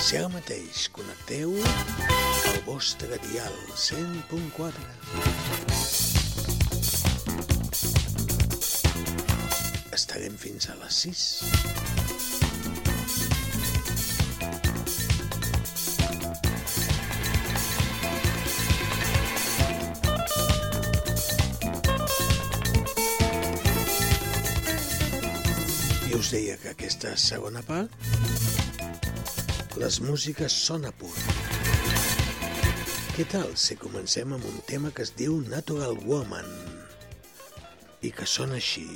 Si 0.00 0.16
ara 0.16 0.32
mateix 0.32 0.88
connecteu 0.96 1.52
al 1.60 2.64
vostre 2.70 3.20
dial 3.28 3.60
100.4 3.76 5.87
estarem 9.98 10.36
fins 10.38 10.68
a 10.70 10.76
les 10.78 10.94
6. 11.04 11.22
I 26.08 26.14
us 26.14 26.30
deia 26.30 26.56
que 26.62 26.70
aquesta 26.72 27.16
segona 27.18 27.64
part 27.66 27.90
les 29.78 30.00
músiques 30.02 30.54
són 30.68 30.86
a 30.86 30.94
punt. 31.02 31.18
Què 33.18 33.26
tal 33.30 33.54
si 33.58 33.74
comencem 33.78 34.34
amb 34.34 34.46
un 34.46 34.58
tema 34.70 34.94
que 34.94 35.02
es 35.02 35.14
diu 35.18 35.40
Natural 35.50 35.98
Woman 36.06 36.50
i 38.02 38.14
que 38.14 38.26
sona 38.30 38.58
així? 38.62 38.86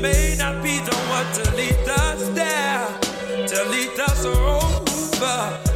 may 0.00 0.34
not 0.38 0.62
be, 0.62 0.78
the 0.78 0.96
one 1.10 1.26
to 1.34 1.56
lead 1.56 1.88
us 1.88 2.28
there, 2.30 2.86
to 3.46 3.70
lead 3.70 4.00
us 4.00 4.24
over. 4.24 5.69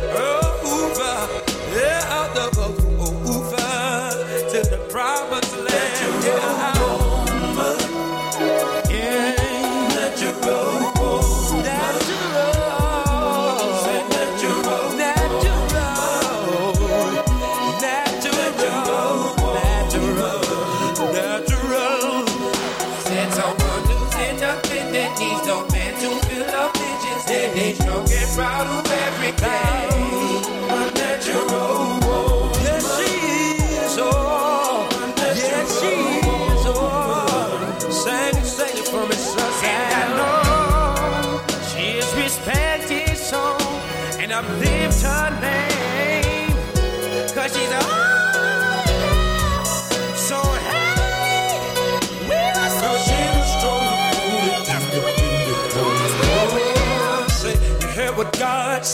about. 29.38 29.93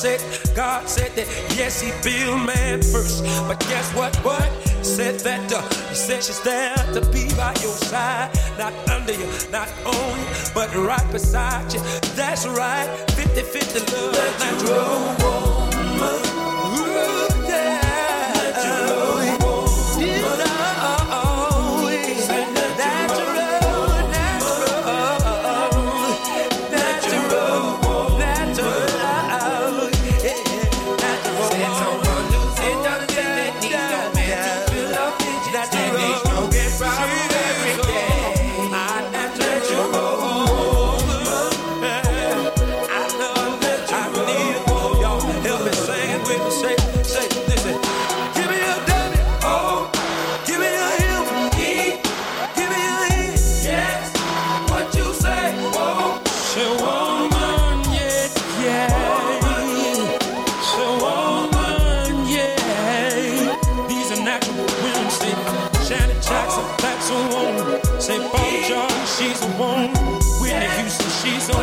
said, 0.01 0.57
God 0.57 0.89
said 0.89 1.13
that 1.15 1.27
yes, 1.59 1.83
he 1.83 1.91
built 2.03 2.47
man 2.47 2.81
first. 2.81 3.23
But 3.47 3.61
guess 3.61 3.95
what? 3.95 4.17
What? 4.25 4.49
Said 4.83 5.21
that 5.21 5.53
uh, 5.53 5.61
he 5.91 5.95
said 5.95 6.25
she's 6.25 6.41
there 6.41 6.75
to 6.95 7.03
be 7.13 7.29
by 7.37 7.53
your 7.61 7.77
side, 7.77 8.31
not 8.59 8.73
under 8.89 9.13
you, 9.13 9.29
not 9.53 9.69
on 9.85 10.19
you, 10.19 10.27
but 10.55 10.75
right 10.75 11.13
beside 11.13 11.71
you. 11.75 11.81
That's 12.17 12.47
right, 12.47 12.89
50 13.11 13.43
50 13.43 13.93
love, 13.93 14.41
natural 14.41 15.17
woman. 15.21 16.40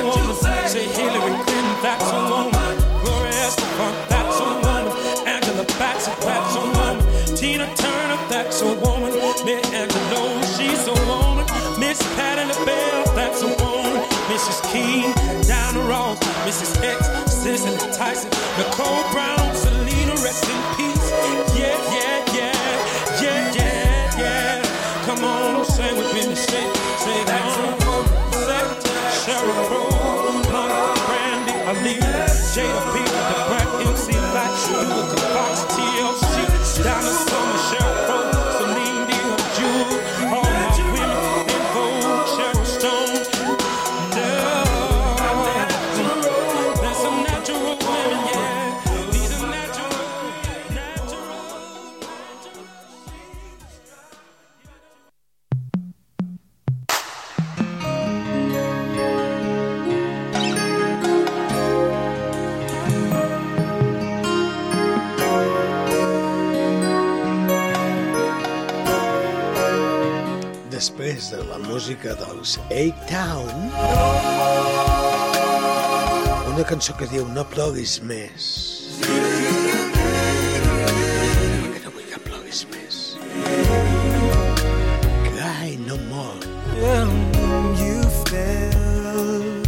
Say 0.07 0.87
Hillary 0.87 1.35
Clinton, 1.43 1.81
that's 1.81 2.11
a 2.11 2.29
woman. 2.29 2.36
música, 71.97 72.15
doncs, 72.15 72.59
Egg 72.69 72.93
Town. 73.07 73.71
Una 76.53 76.63
cançó 76.63 76.93
que 76.97 77.07
diu 77.07 77.25
no 77.33 77.43
ploguis 77.45 78.01
més. 78.01 78.97
Que 81.73 81.81
no 81.83 81.91
vull 81.91 82.07
que 82.11 82.19
ploguis 82.25 82.65
més. 82.73 83.17
Cry 85.29 85.77
no 85.87 85.97
more. 86.09 86.41
When 86.77 87.09
you 87.81 88.01
fell 88.29 89.63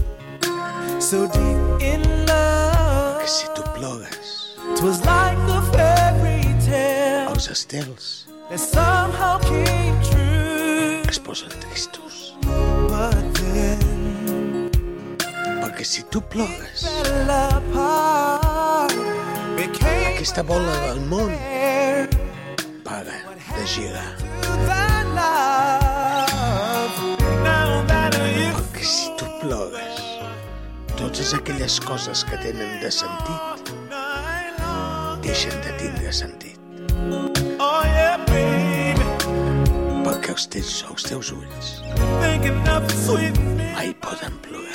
so 1.02 1.28
deep 1.28 1.82
in 1.82 2.26
love 2.26 3.22
que 3.22 3.28
si 3.28 3.48
tu 3.56 3.64
plogues 3.74 4.56
was 4.84 5.02
like 5.06 5.38
a 5.50 5.62
fairy 5.74 6.46
tale 6.66 7.34
els 7.34 7.50
estels. 7.50 8.26
There's 8.50 8.66
que 15.80 15.86
si 15.86 16.04
tu 16.04 16.22
plores, 16.22 16.84
aquesta 20.14 20.44
bola 20.44 20.74
del 20.86 21.00
món 21.08 21.32
para 22.84 23.16
de 23.56 23.64
girar. 23.66 24.12
perquè 28.52 28.60
que 28.76 28.84
si 28.84 29.08
tu 29.16 29.26
plores, 29.40 30.04
totes 30.98 31.34
aquelles 31.34 31.80
coses 31.80 32.26
que 32.28 32.36
tenen 32.44 32.82
de 32.84 32.92
sentit 32.92 33.72
deixen 35.24 35.56
de 35.64 35.72
tindre 35.80 36.12
sentit. 36.12 36.60
Perquè 40.04 40.36
els 40.36 40.46
teus, 40.52 40.84
els 40.92 41.04
teus 41.08 41.32
ulls 41.32 41.72
mai 43.72 43.96
poden 44.04 44.36
plorar. 44.44 44.69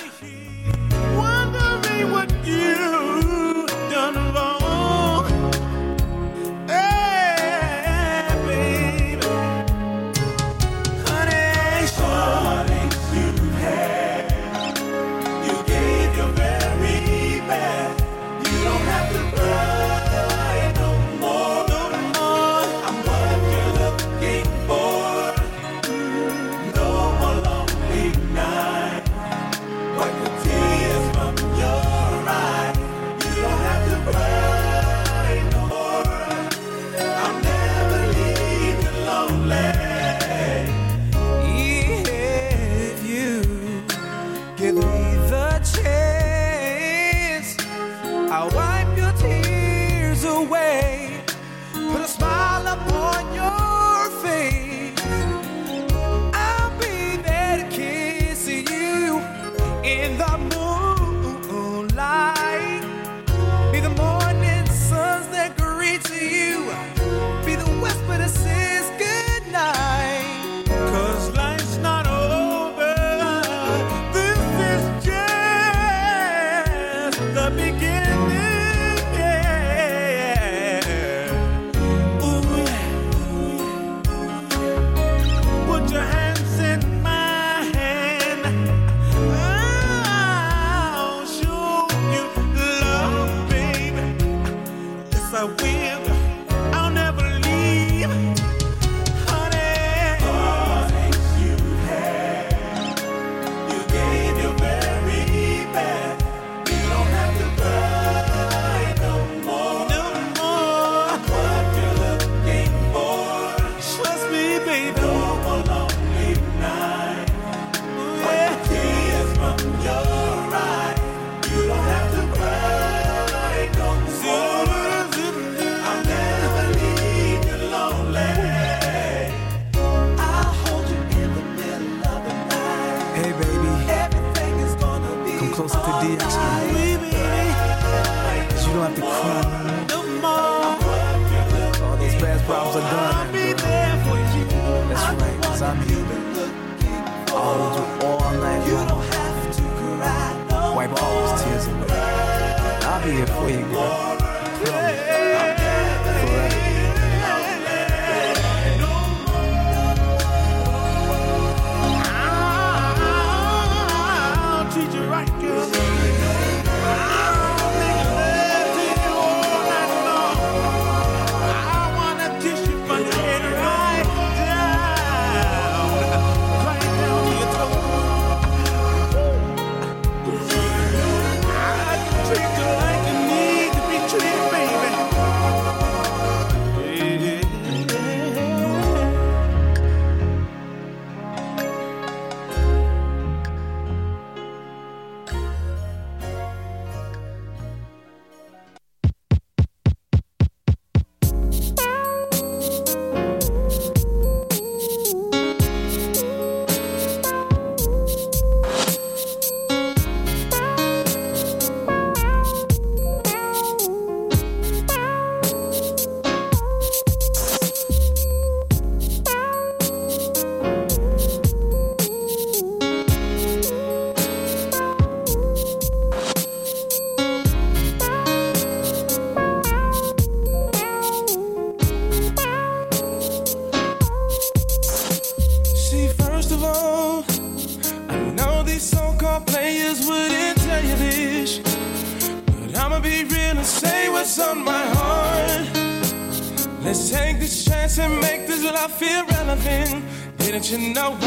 you 250.70 250.78
know 250.94 251.23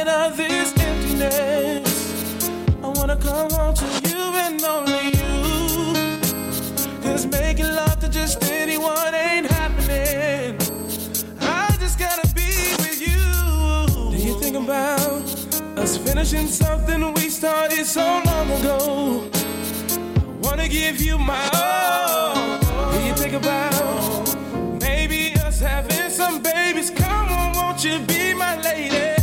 Tired 0.00 0.30
of 0.30 0.36
this 0.38 0.72
emptiness. 0.78 2.48
I 2.82 2.88
wanna 2.88 3.16
come 3.16 3.50
home 3.50 3.74
to 3.74 3.84
you 4.08 4.18
and 4.44 4.62
only 4.64 5.08
you. 5.18 5.92
Cause 7.02 7.26
making 7.26 7.66
love 7.66 8.00
to 8.00 8.08
just 8.08 8.42
anyone 8.50 9.14
ain't 9.14 9.46
happening. 9.50 10.56
I 11.42 11.76
just 11.78 11.98
gotta 11.98 12.26
be 12.34 12.50
with 12.78 12.98
you. 12.98 14.10
Do 14.10 14.16
you 14.16 14.40
think 14.40 14.56
about 14.56 15.22
us 15.76 15.98
finishing 15.98 16.46
something 16.46 17.12
we 17.12 17.28
started 17.28 17.84
so 17.84 18.22
long 18.24 18.50
ago? 18.52 19.28
I 19.34 20.48
wanna 20.48 20.68
give 20.68 21.02
you 21.02 21.18
my 21.18 21.46
all. 21.52 22.58
Do 22.92 23.04
you 23.04 23.12
think 23.12 23.34
about 23.34 24.34
maybe 24.80 25.34
us 25.44 25.60
having 25.60 26.08
some 26.08 26.40
babies? 26.40 26.88
Come 26.88 27.28
on, 27.28 27.52
won't 27.52 27.84
you 27.84 27.98
be 28.06 28.32
my 28.32 28.58
lady 28.62 29.19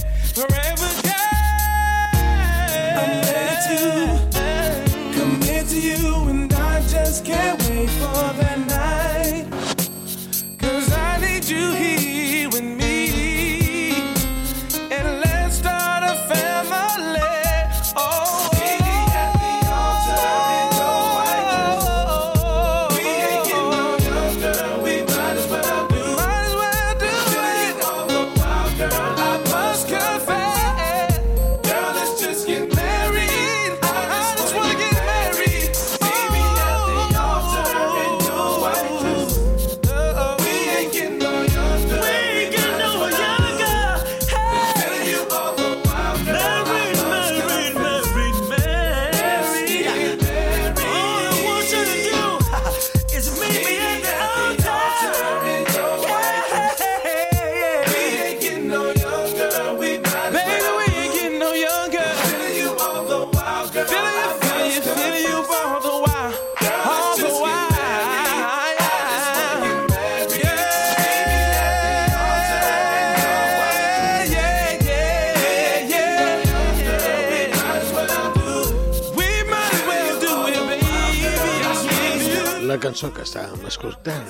cançó 82.97 83.13
que 83.13 83.21
estàvem 83.21 83.67
escoltant, 83.69 84.29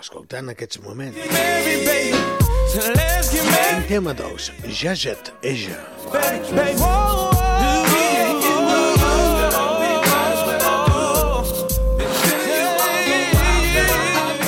escoltant 0.00 0.46
en 0.46 0.54
aquests 0.54 0.78
moments. 0.80 1.18
Un 3.76 3.82
tema 3.90 4.14
dels 4.16 4.46
Jajet 4.64 5.28
Eja. 5.44 5.76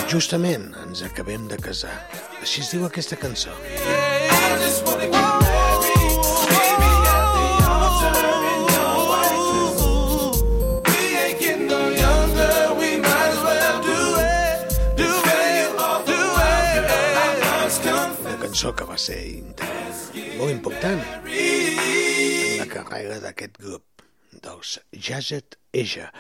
Justament 0.09 0.71
ens 0.87 1.05
acabem 1.05 1.45
de 1.53 1.61
casar. 1.61 1.93
Així 2.41 2.65
es 2.65 2.73
diu 2.73 2.89
aquesta 2.89 3.21
cançó. 3.21 3.53
Cançó 18.63 18.77
que 18.79 18.85
va 18.87 18.97
ser 18.97 19.43
molt 20.39 20.53
important 20.53 21.01
en 21.27 22.61
la 22.61 22.67
carrera 22.71 23.17
d'aquest 23.19 23.57
grup, 23.59 24.05
dels 24.31 24.77
Jajet 24.95 25.57
Eja. 25.75 26.13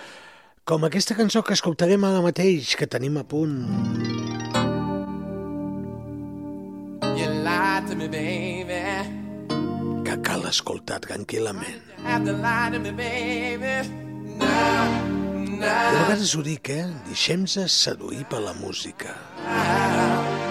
Com 0.66 0.82
aquesta 0.82 1.14
cançó 1.14 1.44
que 1.46 1.54
escoltarem 1.54 2.02
ara 2.02 2.18
mateix, 2.24 2.74
que 2.74 2.88
tenim 2.90 3.20
a 3.20 3.22
punt. 3.22 3.54
You 7.14 7.30
lied 7.46 7.86
to 7.86 7.94
me, 7.94 8.10
baby. 8.10 8.82
que 10.02 10.18
cal 10.26 10.42
escoltar 10.50 10.98
tranquil·lament. 11.06 11.94
Have 12.02 12.26
to 12.26 12.34
lie 12.42 12.70
to 12.74 12.82
me, 12.82 12.90
baby. 12.90 13.86
Vegades 15.62 16.34
ho 16.34 16.42
dic, 16.42 16.74
eh? 16.74 16.90
Deixem-se 17.06 17.68
seduir 17.70 18.26
per 18.26 18.42
la 18.42 18.58
música. 18.58 19.14
no, 19.46 20.41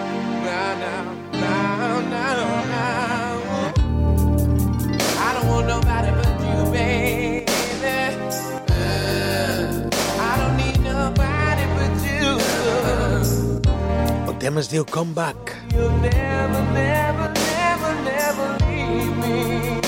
tema 14.52 14.60
es 14.60 14.68
diu 14.68 14.84
Come 14.84 15.14
Back. 15.16 15.56
You'll 15.72 15.90
never, 16.02 16.62
never, 16.74 17.32
never, 17.32 17.92
never 18.04 18.48
leave 18.68 19.16
me. 19.24 19.80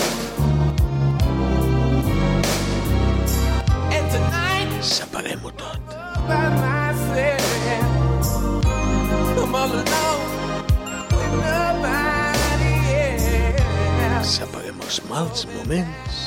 And 3.92 4.06
tonight, 4.14 4.72
Separem-ho 4.80 5.52
tot. 5.60 5.84
by 6.30 6.48
myself, 6.64 7.44
I'm 9.36 9.54
all 9.54 9.74
alone 9.84 10.24
with 11.12 11.34
nobody 11.44 12.76
else. 13.04 14.32
Separem 14.40 14.80
els 14.80 15.02
mals 15.12 15.44
moments 15.58 16.24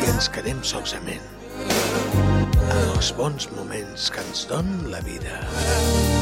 i 0.00 0.08
ens 0.08 0.32
quedem 0.32 0.64
solament 0.64 1.28
en 1.68 2.94
els 2.96 3.12
bons 3.20 3.50
moments 3.52 4.08
que 4.08 4.24
ens 4.24 4.48
don 4.48 4.78
la 4.88 5.04
vida. 5.04 6.15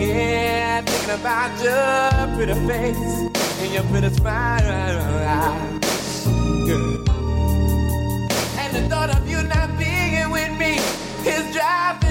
Here 0.00 0.82
thinking 0.86 1.10
about 1.20 1.52
your 1.62 2.34
pretty 2.34 2.54
face 2.66 3.30
and 3.60 3.74
your 3.74 3.82
pretty 3.84 4.08
smile. 4.08 4.62
Girl. 6.66 7.04
And 8.58 8.76
the 8.76 8.88
thought 8.88 9.14
of 9.14 9.28
you 9.28 9.42
not 9.42 9.76
being 9.76 10.30
with 10.30 10.58
me 10.58 10.76
is 11.30 11.54
driving 11.54 12.09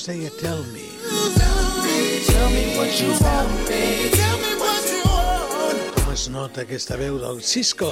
say 0.00 0.16
do 0.16 0.22
you 0.22 0.30
tell 0.40 0.62
me? 0.72 0.88
Tell 2.24 2.48
me 2.48 2.74
what 2.76 3.00
you 3.00 3.10
want. 3.20 3.68
Tell 3.68 4.38
me 4.40 4.52
what 4.56 4.82
you 4.88 5.02
want. 5.04 5.94
Com 5.96 6.12
es 6.14 6.28
nota 6.32 6.62
aquesta 6.64 6.96
veu 6.96 7.18
del 7.20 7.42
Cisco? 7.44 7.90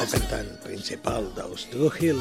El 0.00 0.08
cantant 0.10 0.50
principal 0.64 1.28
dels 1.36 1.68
True 1.70 1.92
Hill. 2.00 2.18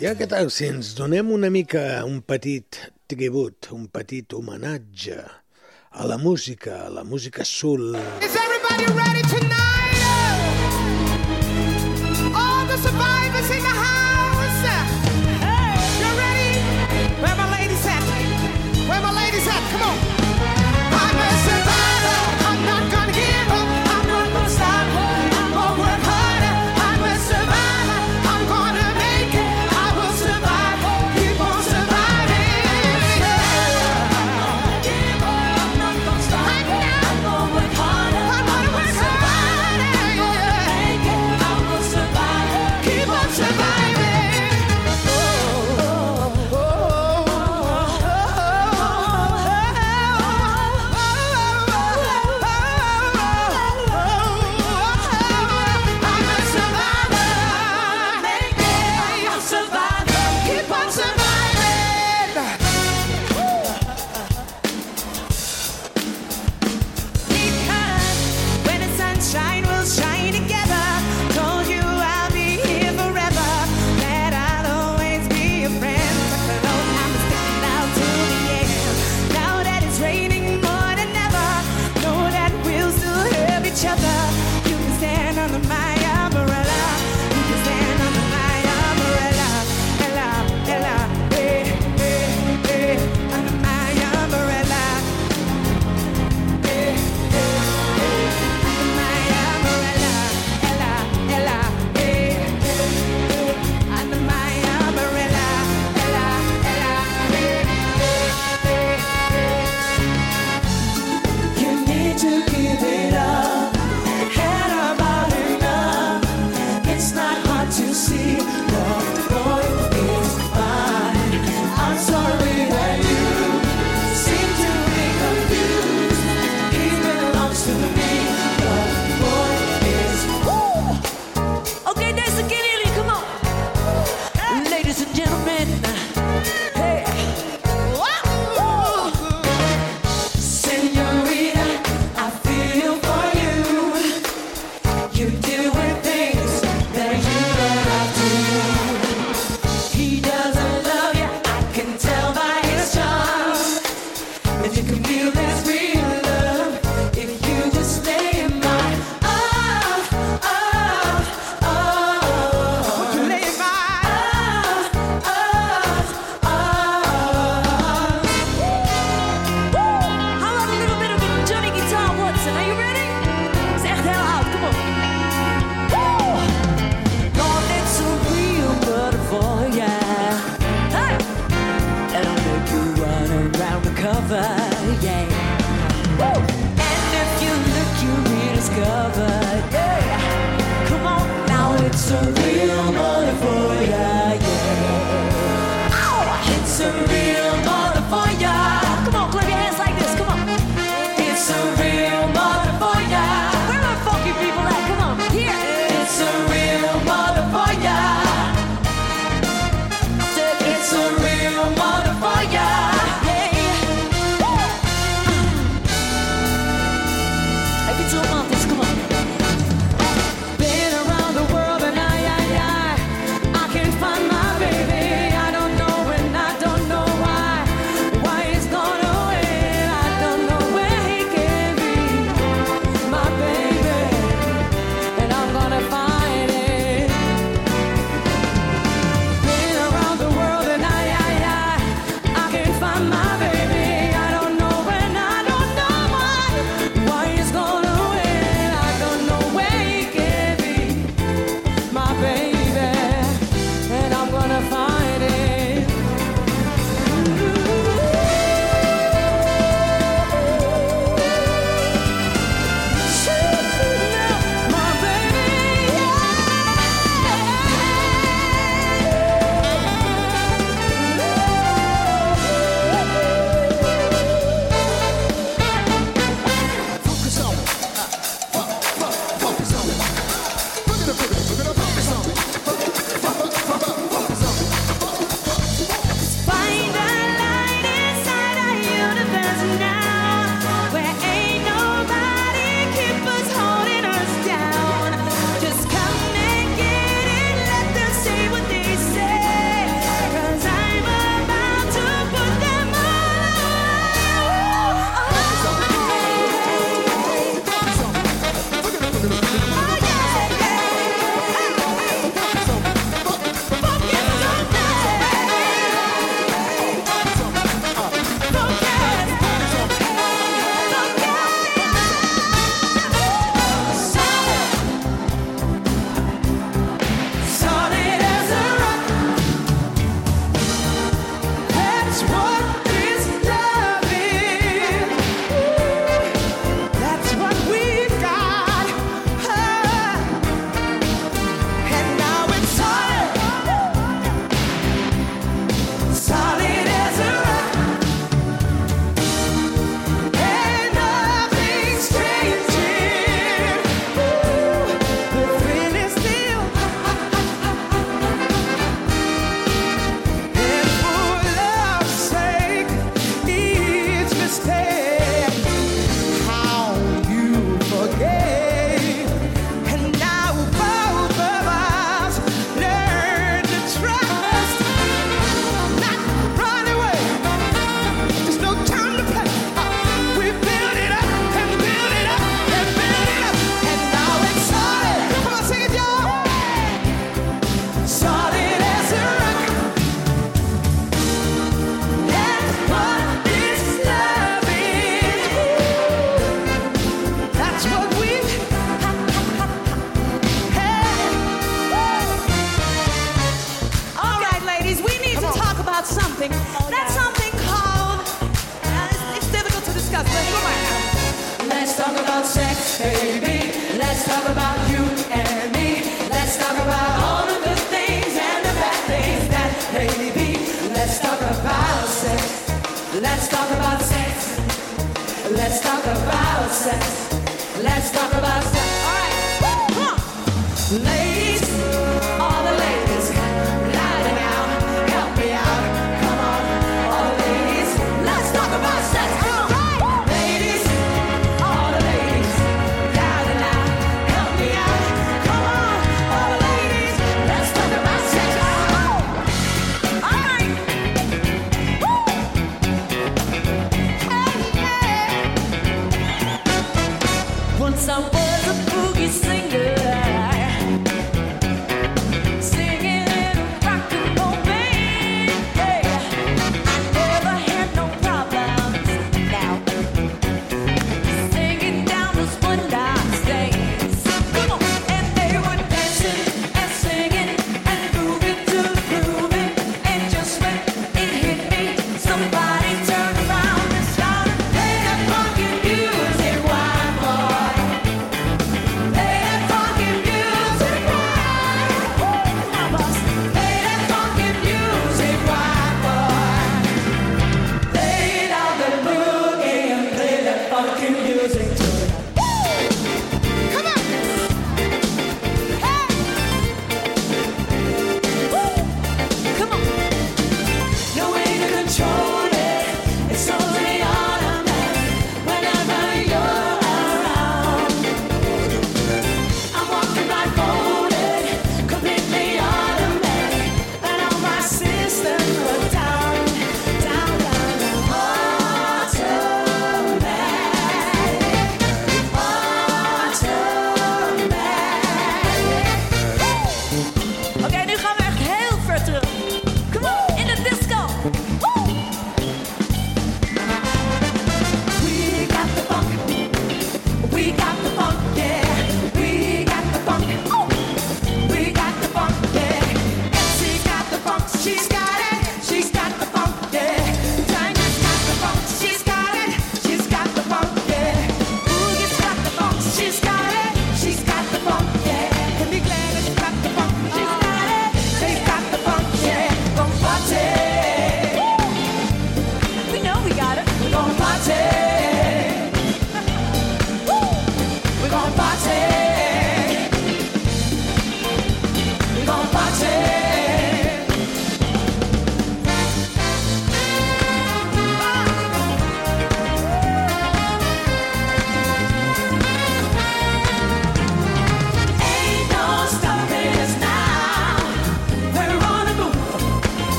Ja 0.00 0.14
què 0.16 0.28
tal 0.30 0.48
si 0.54 0.70
ens 0.72 0.94
donem 0.96 1.34
una 1.36 1.50
mica 1.52 1.84
un 2.06 2.22
petit 2.22 2.80
tribut, 3.12 3.68
un 3.76 3.90
petit 3.92 4.32
homenatge 4.32 5.20
a 5.90 6.08
la 6.08 6.16
música, 6.16 6.86
a 6.86 6.88
la 6.88 7.04
música 7.04 7.44
soul. 7.44 7.92
Is 8.24 8.40
everybody 8.40 8.88
ready 8.96 9.22
tonight? 9.36 10.00
All 12.32 12.64
the 12.72 12.80
survivors 12.80 13.50
in 13.50 13.62
the 13.68 13.76
house. 13.76 13.97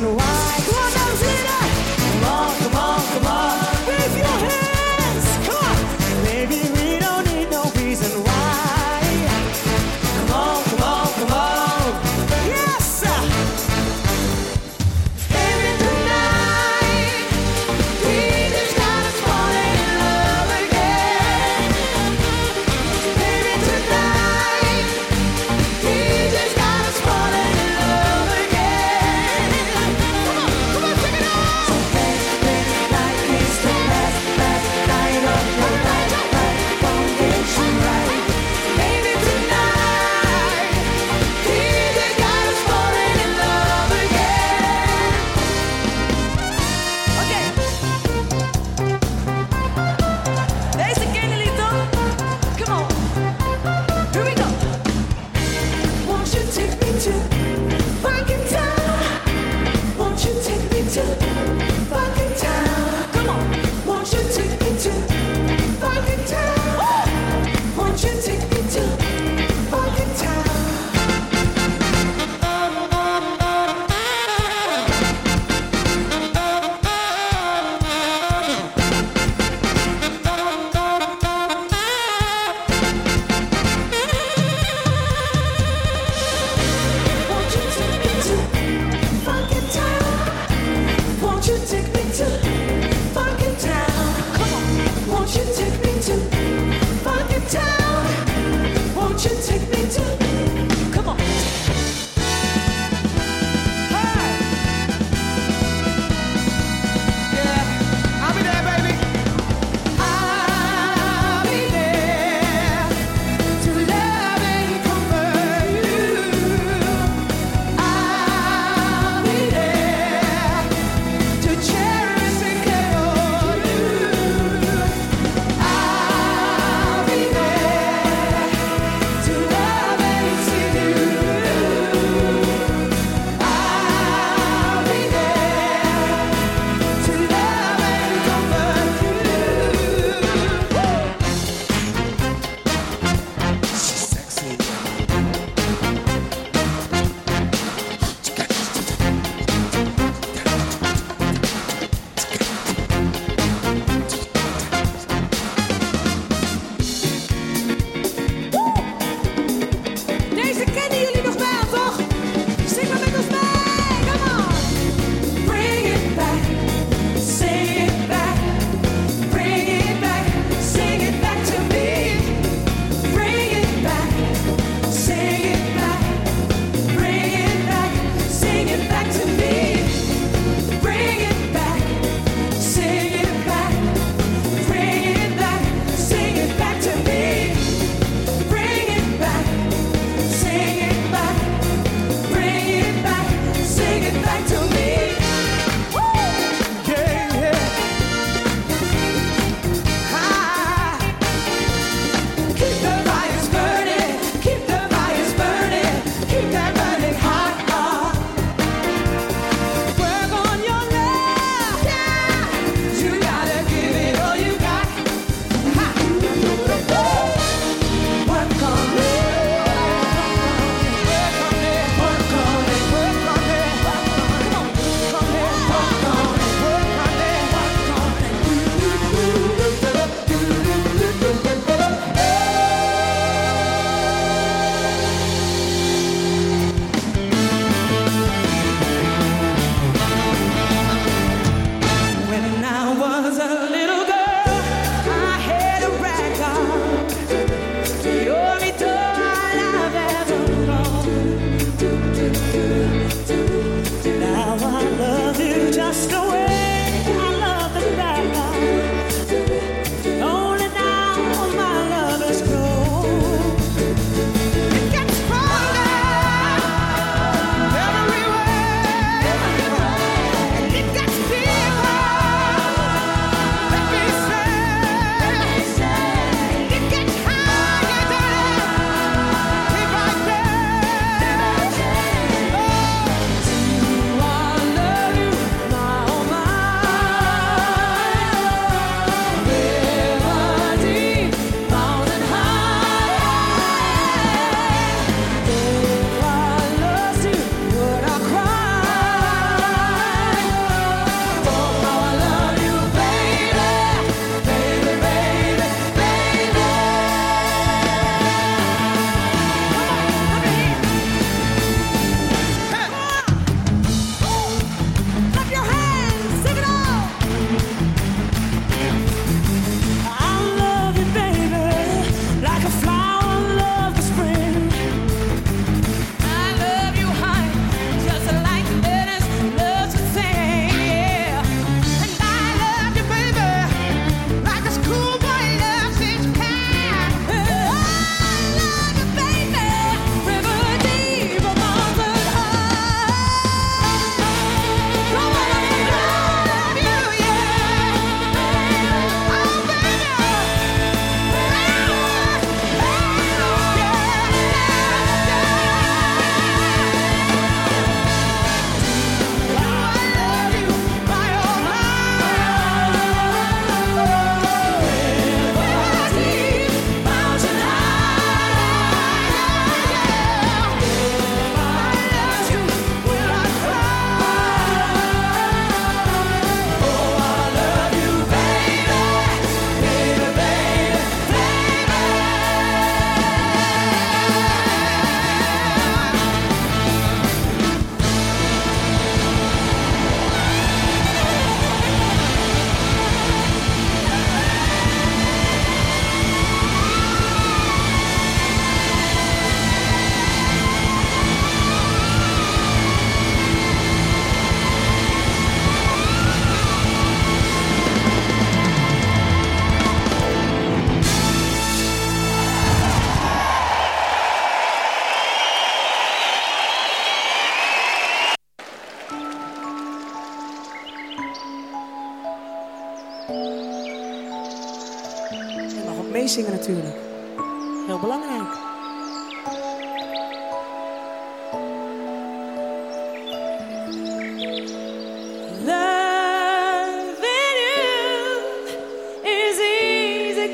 wondering 0.00 0.16
why. 0.16 0.67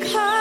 because 0.00 0.33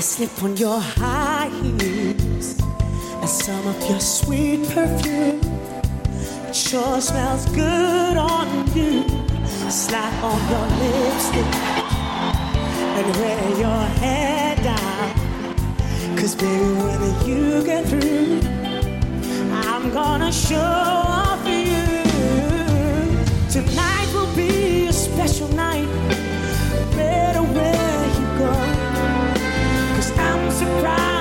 I 0.00 0.02
slip 0.02 0.42
on 0.42 0.56
your 0.56 0.80
high 0.80 1.50
heels 1.60 2.58
and 3.20 3.28
some 3.28 3.66
of 3.66 3.78
your 3.86 4.00
sweet 4.00 4.66
perfume. 4.70 5.42
It 6.48 6.56
sure 6.56 7.02
smells 7.02 7.44
good 7.54 8.16
on 8.16 8.48
you. 8.74 9.04
Slap 9.68 10.14
on 10.24 10.40
your 10.52 10.66
lipstick 10.80 11.54
and 12.96 13.16
wear 13.18 13.42
your 13.58 13.82
hair 14.00 14.56
down. 14.64 16.16
Cause 16.16 16.34
baby, 16.34 16.64
when 16.80 17.28
you 17.28 17.62
get 17.62 17.84
through, 17.86 18.40
I'm 19.68 19.90
gonna 19.90 20.32
show 20.32 20.56
off 20.56 21.42
for 21.42 21.50
you. 21.50 21.84
Tonight 23.52 24.08
will 24.14 24.34
be 24.34 24.86
a 24.86 24.94
special 24.94 25.48
night. 25.48 25.88
Better 26.96 27.42
wear 27.42 27.89
surprise. 30.60 31.19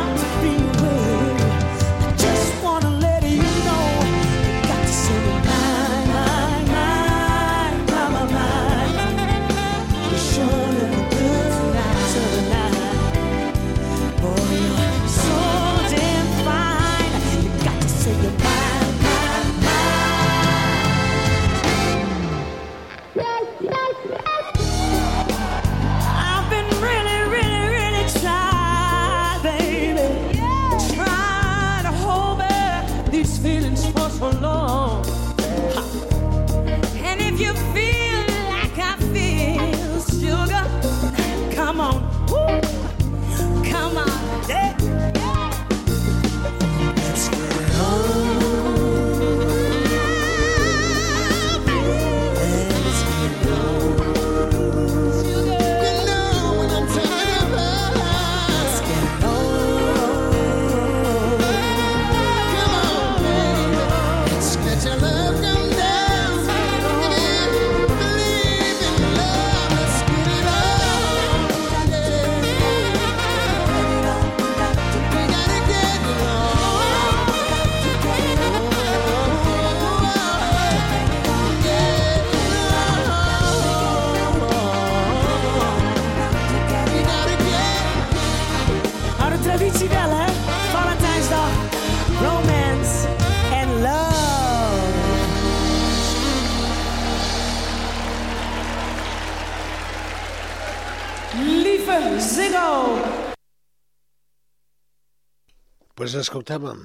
Pues 106.09 106.23
escoltàvem 106.25 106.79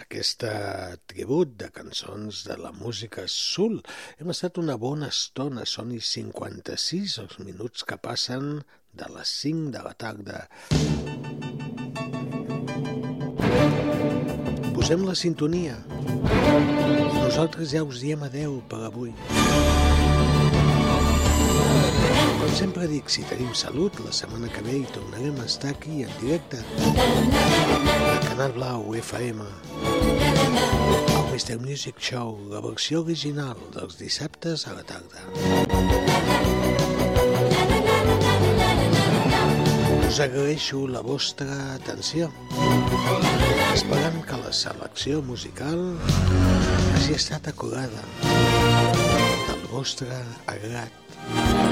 aquesta 0.00 0.50
tribut 1.12 1.50
de 1.60 1.66
cançons 1.68 2.38
de 2.48 2.54
la 2.56 2.70
música 2.72 3.26
soul. 3.28 3.74
Hem 4.16 4.32
estat 4.32 4.56
una 4.62 4.78
bona 4.80 5.10
estona, 5.12 5.66
són 5.68 5.90
i 5.92 6.00
56 6.00 7.18
els 7.20 7.36
minuts 7.44 7.84
que 7.84 7.98
passen 8.00 8.62
de 8.96 9.10
les 9.12 9.34
5 9.42 9.68
de 9.74 9.82
la 9.84 9.92
tarda. 10.00 10.38
Posem 14.72 15.04
la 15.04 15.18
sintonia. 15.26 15.76
Nosaltres 17.20 17.76
ja 17.76 17.84
us 17.84 18.00
diem 18.00 18.24
adeu 18.30 18.62
per 18.72 18.80
avui. 18.88 19.12
Com 22.40 22.50
sempre 22.58 22.86
dic, 22.90 23.08
si 23.12 23.22
tenim 23.28 23.52
salut, 23.56 23.96
la 24.04 24.12
setmana 24.14 24.48
que 24.52 24.62
ve 24.66 24.78
hi 24.80 24.86
tornarem 24.94 25.36
a 25.40 25.46
estar 25.48 25.70
aquí 25.72 26.02
en 26.04 26.12
directe 26.20 26.60
al 26.86 28.20
Canal 28.26 28.52
Blau 28.56 28.94
FM. 29.00 29.46
El 31.14 31.24
Mr. 31.34 31.58
Music 31.60 31.98
Show, 31.98 32.36
la 32.52 32.60
versió 32.64 33.02
original 33.02 33.58
dels 33.74 33.98
dissabtes 33.98 34.66
a 34.68 34.74
la 34.76 34.84
tarda. 34.86 35.24
Us 40.14 40.20
agraeixo 40.22 40.84
la 40.86 41.02
vostra 41.02 41.74
atenció, 41.74 42.30
esperant 43.74 44.20
que 44.28 44.38
la 44.44 44.52
selecció 44.54 45.22
musical 45.26 45.80
hagi 46.94 47.16
estat 47.18 47.50
acurada 47.50 48.04
del 48.22 49.66
vostre 49.72 50.22
agrat. 50.46 51.63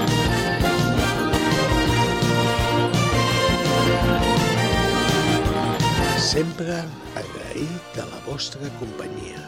Sempre 6.32 6.76
agraït 7.20 7.88
de 7.96 8.04
la 8.08 8.20
vostra 8.24 8.70
companyia. 8.80 9.40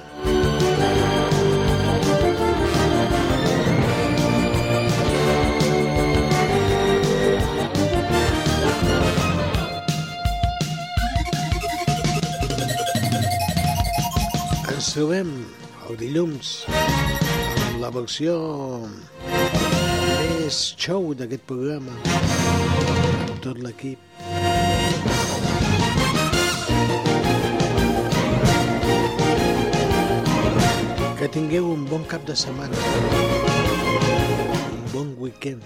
Ens 14.74 14.92
trobem 14.92 15.32
el 15.88 15.96
dilluns 16.04 16.54
amb 16.74 17.80
la 17.80 17.94
versió 17.96 18.36
més 20.44 20.56
show 20.76 21.06
d'aquest 21.16 21.44
programa 21.48 21.94
amb 22.04 23.38
tot 23.44 23.60
l'equip. 23.64 24.00
Que 31.20 31.30
tingueu 31.38 31.70
un 31.70 31.88
bon 31.88 32.04
cap 32.12 32.28
de 32.28 32.36
setmana, 32.36 32.84
un 34.74 34.84
bon 34.92 35.16
weekend. 35.24 35.64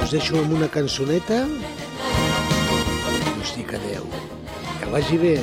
Us 0.00 0.16
deixo 0.16 0.40
amb 0.40 0.56
una 0.62 0.72
cançoneta 0.80 1.44
i 1.52 3.38
us 3.44 3.56
dic 3.60 3.76
adeu. 3.82 4.08
Que 4.80 4.94
vagi 4.96 5.24
bé. 5.28 5.38